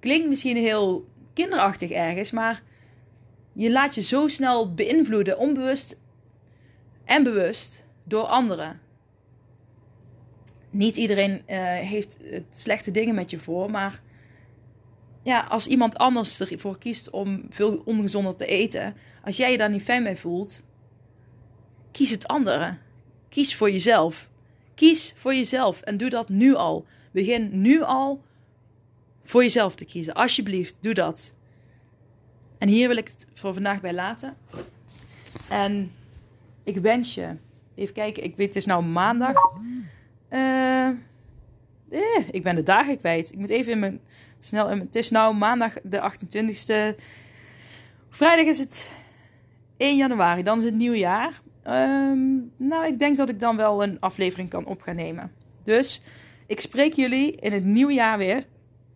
klinkt 0.01 0.29
misschien 0.29 0.57
heel 0.57 1.09
kinderachtig 1.33 1.91
ergens, 1.91 2.31
maar 2.31 2.63
je 3.53 3.71
laat 3.71 3.95
je 3.95 4.03
zo 4.03 4.29
snel 4.29 4.75
beïnvloeden, 4.75 5.39
onbewust 5.39 5.99
en 7.05 7.23
bewust, 7.23 7.85
door 8.05 8.23
anderen. 8.23 8.81
Niet 10.71 10.97
iedereen 10.97 11.33
uh, 11.33 11.57
heeft 11.75 12.19
slechte 12.51 12.91
dingen 12.91 13.15
met 13.15 13.31
je 13.31 13.39
voor, 13.39 13.71
maar 13.71 14.03
ja, 15.23 15.41
als 15.41 15.67
iemand 15.67 15.97
anders 15.97 16.41
ervoor 16.41 16.79
kiest 16.79 17.11
om 17.11 17.43
veel 17.51 17.83
ongezonder 17.85 18.35
te 18.35 18.47
eten, 18.47 18.97
als 19.25 19.37
jij 19.37 19.51
je 19.51 19.57
daar 19.57 19.71
niet 19.71 19.83
fijn 19.83 20.03
mee 20.03 20.17
voelt, 20.17 20.65
kies 21.93 22.11
het 22.11 22.27
andere. 22.27 22.79
Kies 23.35 23.57
voor 23.57 23.71
jezelf. 23.71 24.29
Kies 24.75 25.15
voor 25.17 25.35
jezelf 25.35 25.81
en 25.81 25.97
doe 25.97 26.09
dat 26.09 26.29
nu 26.29 26.55
al. 26.55 26.87
Begin 27.11 27.61
nu 27.61 27.83
al 27.83 28.23
voor 29.25 29.43
jezelf 29.43 29.75
te 29.75 29.85
kiezen. 29.85 30.15
Alsjeblieft, 30.15 30.77
doe 30.81 30.95
dat. 30.95 31.35
En 32.59 32.69
hier 32.69 32.89
wil 32.89 32.97
ik 32.97 33.09
het 33.09 33.27
voor 33.35 33.55
vandaag 33.55 33.81
bij 33.81 33.93
laten. 33.93 34.37
En 35.49 35.93
ik 36.65 36.77
wens 36.77 37.15
je. 37.15 37.37
Even 37.75 37.95
kijken, 37.95 38.23
ik 38.23 38.37
weet, 38.37 38.47
het 38.47 38.57
is 38.57 38.67
nou 38.67 38.85
maandag. 38.85 39.37
Uh, 40.31 40.89
eh, 40.89 40.97
ik 42.31 42.43
ben 42.43 42.55
de 42.55 42.63
dagen 42.63 42.99
kwijt. 42.99 43.33
Ik 43.33 43.39
moet 43.39 43.51
even 43.51 43.73
in 43.73 43.79
mijn. 43.79 44.01
Snel 44.39 44.69
in 44.69 44.77
mijn. 44.77 44.87
Het 44.87 44.97
is 44.97 45.11
nou 45.11 45.35
maandag 45.35 45.75
de 45.83 46.13
28e. 46.13 47.03
Vrijdag 48.11 48.47
is 48.47 48.59
het 48.59 48.91
1 49.77 49.97
januari, 49.97 50.43
dan 50.43 50.59
is 50.59 50.65
het 50.65 50.75
nieuwjaar. 50.75 51.43
Um, 51.69 52.53
nou, 52.57 52.87
ik 52.87 52.99
denk 52.99 53.17
dat 53.17 53.29
ik 53.29 53.41
dan 53.41 53.57
wel 53.57 53.83
een 53.83 54.01
aflevering 54.01 54.49
kan 54.49 54.67
op 54.67 54.81
gaan 54.83 54.97
nemen. 54.97 55.33
Dus 55.63 56.03
ik 56.47 56.61
spreek 56.61 56.93
jullie 56.93 57.33
in 57.33 57.53
het 57.53 57.65
nieuwe 57.65 57.93
jaar 57.93 58.19
weer. 58.19 58.45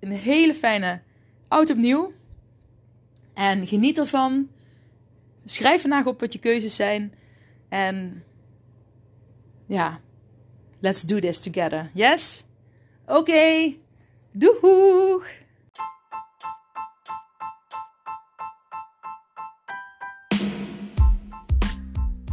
Een 0.01 0.13
hele 0.13 0.55
fijne 0.55 1.01
oud 1.49 1.71
opnieuw. 1.71 2.13
En 3.35 3.67
geniet 3.67 3.99
ervan. 3.99 4.49
Schrijf 5.45 5.81
vandaag 5.81 6.07
op 6.07 6.21
wat 6.21 6.33
je 6.33 6.39
keuzes 6.39 6.77
zijn. 6.77 7.13
En 7.69 8.25
ja, 9.67 10.01
let's 10.81 11.03
do 11.03 11.19
this 11.19 11.41
together. 11.41 11.91
Yes? 11.95 12.45
Oké. 13.07 13.19
Okay. 13.19 13.81